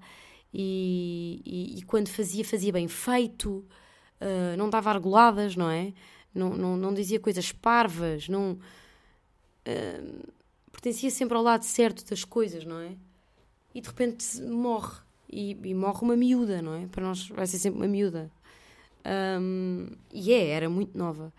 e, 0.52 1.40
e, 1.44 1.78
e 1.78 1.82
quando 1.82 2.08
fazia, 2.08 2.44
fazia 2.44 2.72
bem 2.72 2.88
feito, 2.88 3.64
uh, 4.20 4.56
não 4.56 4.68
dava 4.68 4.90
argoladas, 4.90 5.56
não 5.56 5.70
é? 5.70 5.92
Não, 6.34 6.50
não, 6.50 6.76
não 6.76 6.94
dizia 6.94 7.18
coisas 7.18 7.52
parvas, 7.52 8.28
não. 8.28 8.58
Uh, 9.66 10.32
pertencia 10.70 11.10
sempre 11.10 11.36
ao 11.36 11.42
lado 11.42 11.64
certo 11.64 12.04
das 12.08 12.24
coisas, 12.24 12.64
não 12.64 12.78
é? 12.78 12.96
E 13.74 13.80
de 13.80 13.88
repente 13.88 14.40
morre. 14.42 15.00
E, 15.30 15.56
e, 15.64 15.74
morre 15.74 16.02
uma 16.02 16.16
miúda, 16.16 16.60
não 16.60 16.74
é? 16.74 16.86
Para 16.88 17.04
nós 17.04 17.28
vai 17.28 17.46
ser 17.46 17.58
sempre 17.58 17.80
uma 17.80 17.88
miúda. 17.88 18.30
Um, 19.40 19.88
e 20.12 20.32
é, 20.32 20.48
era 20.48 20.68
muito 20.68 20.96
nova. 20.96 21.32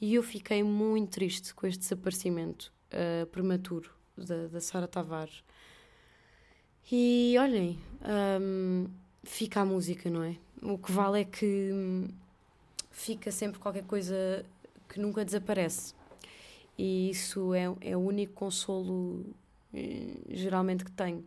E 0.00 0.14
eu 0.14 0.22
fiquei 0.22 0.62
muito 0.62 1.10
triste 1.10 1.52
com 1.54 1.66
este 1.66 1.80
desaparecimento 1.80 2.72
uh, 2.92 3.26
prematuro 3.26 3.90
da, 4.16 4.46
da 4.46 4.60
Sara 4.60 4.86
Tavares. 4.86 5.42
E 6.90 7.36
olhem, 7.38 7.78
um, 8.40 8.86
fica 9.24 9.60
a 9.60 9.64
música, 9.64 10.10
não 10.10 10.22
é? 10.22 10.36
O 10.62 10.78
que 10.78 10.92
vale 10.92 11.22
é 11.22 11.24
que 11.24 11.70
hum, 11.72 12.08
fica 12.90 13.30
sempre 13.30 13.58
qualquer 13.58 13.84
coisa 13.84 14.44
que 14.88 15.00
nunca 15.00 15.24
desaparece. 15.24 15.94
E 16.78 17.10
isso 17.10 17.54
é, 17.54 17.64
é 17.80 17.96
o 17.96 18.00
único 18.00 18.34
consolo 18.34 19.24
eh, 19.74 20.14
geralmente 20.30 20.84
que 20.84 20.90
tenho. 20.90 21.24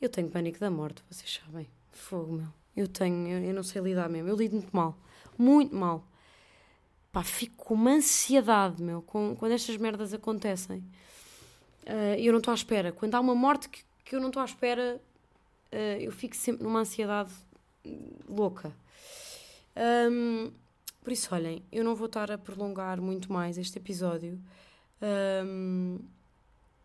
Eu 0.00 0.08
tenho 0.08 0.28
pânico 0.28 0.58
da 0.58 0.70
morte, 0.70 1.02
vocês 1.10 1.40
sabem. 1.42 1.66
Fogo, 1.92 2.32
meu. 2.34 2.48
Eu 2.76 2.86
tenho, 2.88 3.28
eu, 3.28 3.42
eu 3.42 3.54
não 3.54 3.62
sei 3.62 3.80
lidar 3.80 4.08
mesmo. 4.08 4.28
Eu 4.28 4.36
lido 4.36 4.52
muito 4.54 4.74
mal. 4.74 4.96
Muito 5.38 5.74
mal. 5.74 6.06
Pá, 7.10 7.22
fico 7.22 7.64
com 7.64 7.74
uma 7.74 7.92
ansiedade, 7.92 8.82
meu, 8.82 9.00
com, 9.02 9.34
quando 9.36 9.52
estas 9.52 9.76
merdas 9.78 10.12
acontecem. 10.12 10.78
Uh, 11.86 12.18
eu 12.18 12.32
não 12.32 12.38
estou 12.38 12.52
à 12.52 12.54
espera. 12.54 12.92
Quando 12.92 13.14
há 13.14 13.20
uma 13.20 13.34
morte 13.34 13.68
que, 13.68 13.82
que 14.06 14.14
eu 14.14 14.20
não 14.20 14.28
estou 14.28 14.40
à 14.40 14.44
espera, 14.44 15.00
uh, 15.72 16.00
eu 16.00 16.12
fico 16.12 16.36
sempre 16.36 16.62
numa 16.62 16.80
ansiedade 16.80 17.32
louca. 18.28 18.72
Um, 19.76 20.52
por 21.02 21.12
isso, 21.12 21.34
olhem, 21.34 21.62
eu 21.72 21.84
não 21.84 21.94
vou 21.94 22.06
estar 22.06 22.30
a 22.30 22.38
prolongar 22.38 23.00
muito 23.00 23.32
mais 23.32 23.58
este 23.58 23.78
episódio. 23.78 24.40
Um, 25.44 25.98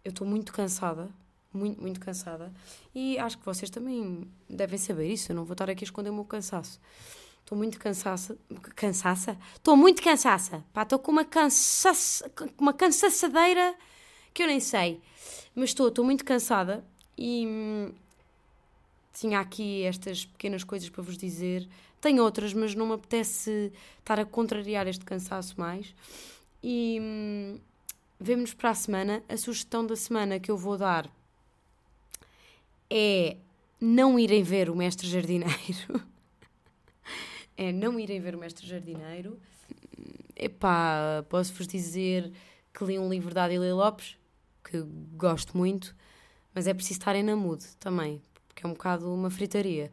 eu 0.04 0.10
estou 0.10 0.26
muito 0.26 0.52
cansada, 0.52 1.10
muito, 1.54 1.80
muito 1.80 2.00
cansada. 2.00 2.52
E 2.94 3.20
acho 3.20 3.38
que 3.38 3.46
vocês 3.46 3.70
também 3.70 4.28
devem 4.50 4.80
saber 4.80 5.08
isso. 5.08 5.32
Eu 5.32 5.36
não 5.36 5.46
vou 5.46 5.54
estar 5.54 5.70
aqui 5.70 5.84
a 5.84 5.86
esconder 5.86 6.10
o 6.10 6.14
meu 6.14 6.26
cansaço. 6.26 6.82
Estou 7.40 7.56
muito 7.56 7.80
cansaça. 7.80 8.36
Cansaça? 8.76 9.38
Estou 9.56 9.78
muito 9.78 10.02
cansaça. 10.02 10.64
Pá, 10.74 10.82
estou 10.82 10.98
com 10.98 11.12
uma 11.12 11.26
cansaça, 11.26 12.32
uma 12.58 12.74
cansaçadeira 12.74 13.76
que 14.34 14.42
eu 14.42 14.48
nem 14.48 14.60
sei. 14.60 15.00
Mas 15.54 15.70
estou, 15.70 15.90
estou 15.90 16.04
muito 16.04 16.26
cansada 16.26 16.84
e 17.24 17.46
hum, 17.46 17.94
tinha 19.14 19.40
aqui 19.40 19.84
estas 19.84 20.26
pequenas 20.26 20.64
coisas 20.64 20.90
para 20.90 21.04
vos 21.04 21.16
dizer. 21.16 21.70
Tenho 22.02 22.24
outras, 22.24 22.52
mas 22.52 22.74
não 22.74 22.88
me 22.88 22.94
apetece 22.94 23.72
estar 24.00 24.20
a 24.20 24.26
contrariar 24.26 24.88
este 24.88 25.06
cansaço 25.06 25.54
mais. 25.60 25.94
E 26.64 26.98
hum, 27.00 27.60
vemo-nos 28.20 28.56
para 28.56 28.72
a 28.72 28.74
semana. 28.74 29.24
A 29.30 29.38
sugestão 29.38 29.86
da 29.86 29.96
semana 29.96 30.40
que 30.40 30.50
eu 30.50 30.58
vou 30.58 30.80
dar 30.80 31.08
é 32.90 33.38
não 33.80 34.18
irem 34.18 34.42
ver 34.42 34.68
o 34.68 34.76
Mestre 34.76 35.08
Jardineiro. 35.08 36.02
é 37.56 37.72
não 37.72 38.00
irem 38.00 38.20
ver 38.20 38.34
o 38.34 38.40
Mestre 38.40 38.66
Jardineiro. 38.66 39.40
Epá, 40.36 41.24
posso-vos 41.30 41.68
dizer 41.68 42.32
que 42.74 42.84
li 42.84 42.98
um 42.98 43.08
livro 43.08 43.32
da 43.32 43.44
Adília 43.44 43.76
Lopes, 43.76 44.18
que 44.64 44.82
gosto 45.16 45.56
muito, 45.56 45.96
mas 46.54 46.68
é 46.68 46.74
preciso 46.74 47.00
estarem 47.00 47.24
na 47.24 47.36
mood 47.36 47.64
também, 47.80 48.22
porque 48.48 48.66
é 48.66 48.70
um 48.70 48.74
bocado 48.74 49.14
uma 49.14 49.30
fritaria. 49.30 49.92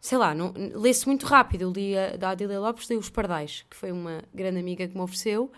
Sei 0.00 0.16
lá, 0.18 0.34
lê-se 0.74 1.06
muito 1.06 1.26
rápido. 1.26 1.62
Eu 1.62 1.72
li 1.72 1.96
a, 1.96 2.16
da 2.16 2.30
Adília 2.30 2.60
Lopes, 2.60 2.88
li 2.88 2.96
Os 2.96 3.10
Pardais, 3.10 3.64
que 3.68 3.76
foi 3.76 3.90
uma 3.90 4.22
grande 4.32 4.58
amiga 4.58 4.86
que 4.86 4.94
me 4.94 5.00
ofereceu. 5.00 5.50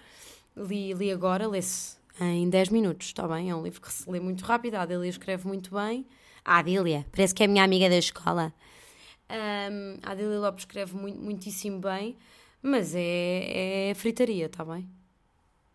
Li, 0.57 0.95
li 0.95 1.13
agora, 1.13 1.47
lê-se 1.47 1.99
em 2.21 2.49
10 2.49 2.71
minutos, 2.71 3.09
está 3.09 3.29
bem? 3.29 3.51
É 3.51 3.55
um 3.55 3.63
livro 3.63 3.81
que 3.81 3.93
se 3.93 4.09
lê 4.11 4.19
muito 4.19 4.45
rápido. 4.45 4.77
A 4.77 4.83
Adília 4.83 5.09
escreve 5.09 5.47
muito 5.47 5.75
bem. 5.75 6.07
A 6.45 6.59
Adília, 6.59 7.07
parece 7.13 7.35
que 7.35 7.43
é 7.43 7.47
a 7.47 7.49
minha 7.49 7.63
amiga 7.63 7.89
da 7.89 7.99
escola. 7.99 8.53
Um, 9.31 9.99
a 10.03 10.13
Adília 10.13 10.39
Lopes 10.39 10.63
escreve 10.63 10.97
muito, 10.97 11.21
muitíssimo 11.21 11.79
bem, 11.79 12.17
mas 12.63 12.95
é, 12.95 13.91
é 13.91 13.95
fritaria, 13.95 14.47
está 14.47 14.65
bem? 14.65 14.89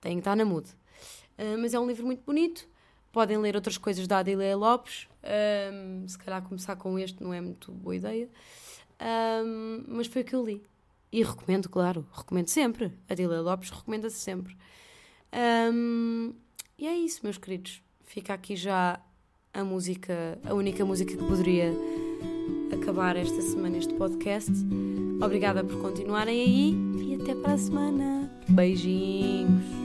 Tem 0.02 0.14
que 0.14 0.22
estar 0.22 0.36
na 0.36 0.44
mood. 0.44 0.68
Uh, 1.38 1.58
mas 1.60 1.74
é 1.74 1.80
um 1.80 1.88
livro 1.88 2.06
muito 2.06 2.24
bonito. 2.26 2.68
Podem 3.14 3.38
ler 3.38 3.56
outras 3.56 3.78
coisas 3.78 4.08
da 4.08 4.18
Adília 4.18 4.58
Lopes. 4.58 5.08
Um, 5.24 6.08
se 6.08 6.18
calhar 6.18 6.42
começar 6.42 6.76
com 6.76 6.98
este 6.98 7.24
não 7.24 7.32
é 7.32 7.40
muito 7.40 7.72
boa 7.72 7.96
ideia. 7.96 8.28
Um, 9.46 9.84
mas 9.88 10.08
foi 10.08 10.24
o 10.24 10.26
que 10.26 10.36
eu 10.36 10.44
li. 10.44 10.64
E 11.12 11.24
recomendo, 11.24 11.70
claro, 11.70 12.06
recomendo 12.12 12.48
sempre. 12.48 12.92
Adília 13.08 13.40
Lopes 13.40 13.70
recomenda-se 13.70 14.18
sempre. 14.18 14.58
Um, 15.72 16.34
e 16.78 16.88
é 16.88 16.98
isso, 16.98 17.22
meus 17.24 17.38
queridos. 17.38 17.84
Fica 18.04 18.34
aqui 18.34 18.56
já 18.56 19.00
a 19.54 19.64
música, 19.64 20.40
a 20.44 20.56
única 20.56 20.84
música 20.84 21.16
que 21.16 21.24
poderia 21.24 21.72
acabar 22.74 23.16
esta 23.16 23.44
semana 23.44 23.78
este 23.78 23.94
podcast. 23.94 24.52
Obrigada 25.24 25.64
por 25.64 25.80
continuarem 25.80 26.42
aí 26.42 26.76
e 27.06 27.22
até 27.22 27.36
para 27.36 27.54
a 27.54 27.58
semana. 27.60 28.32
Beijinhos. 28.50 29.83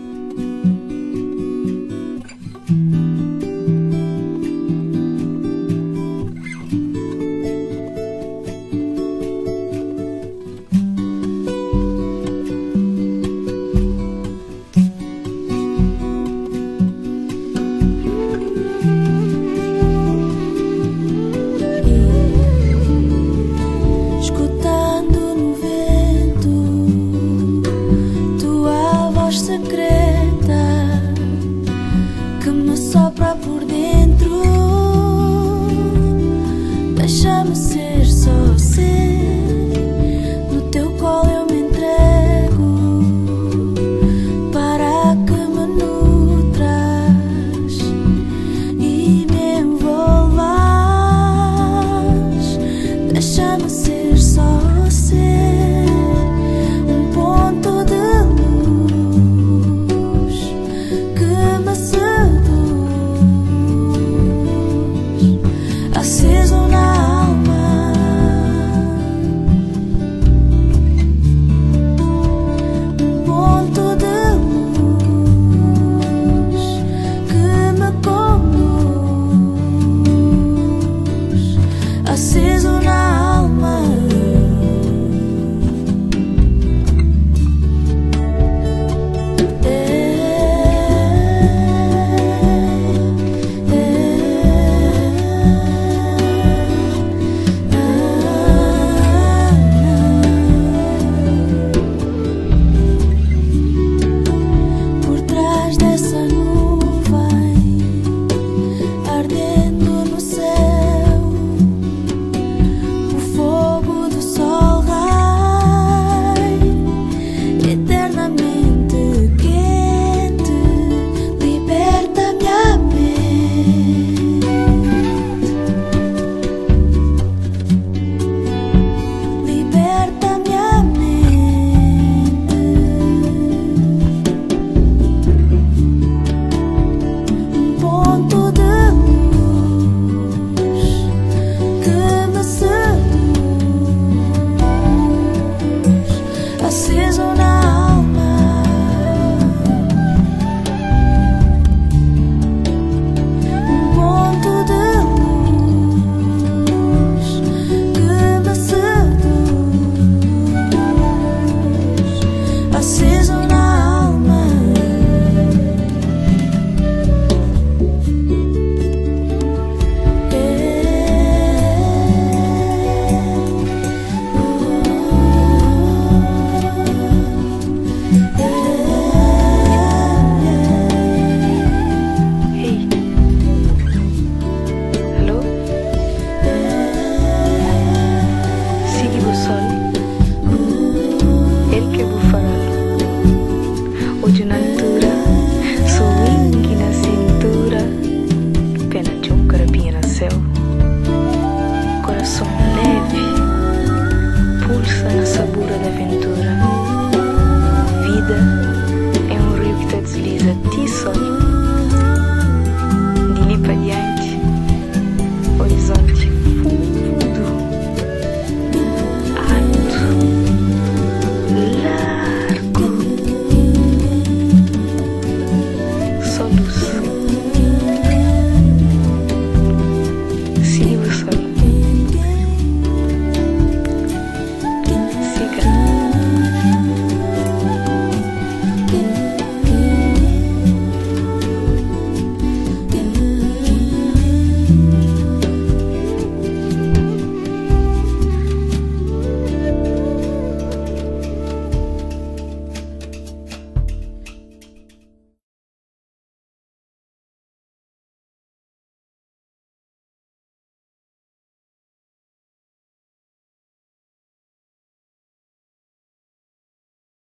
assim. 162.79 163.08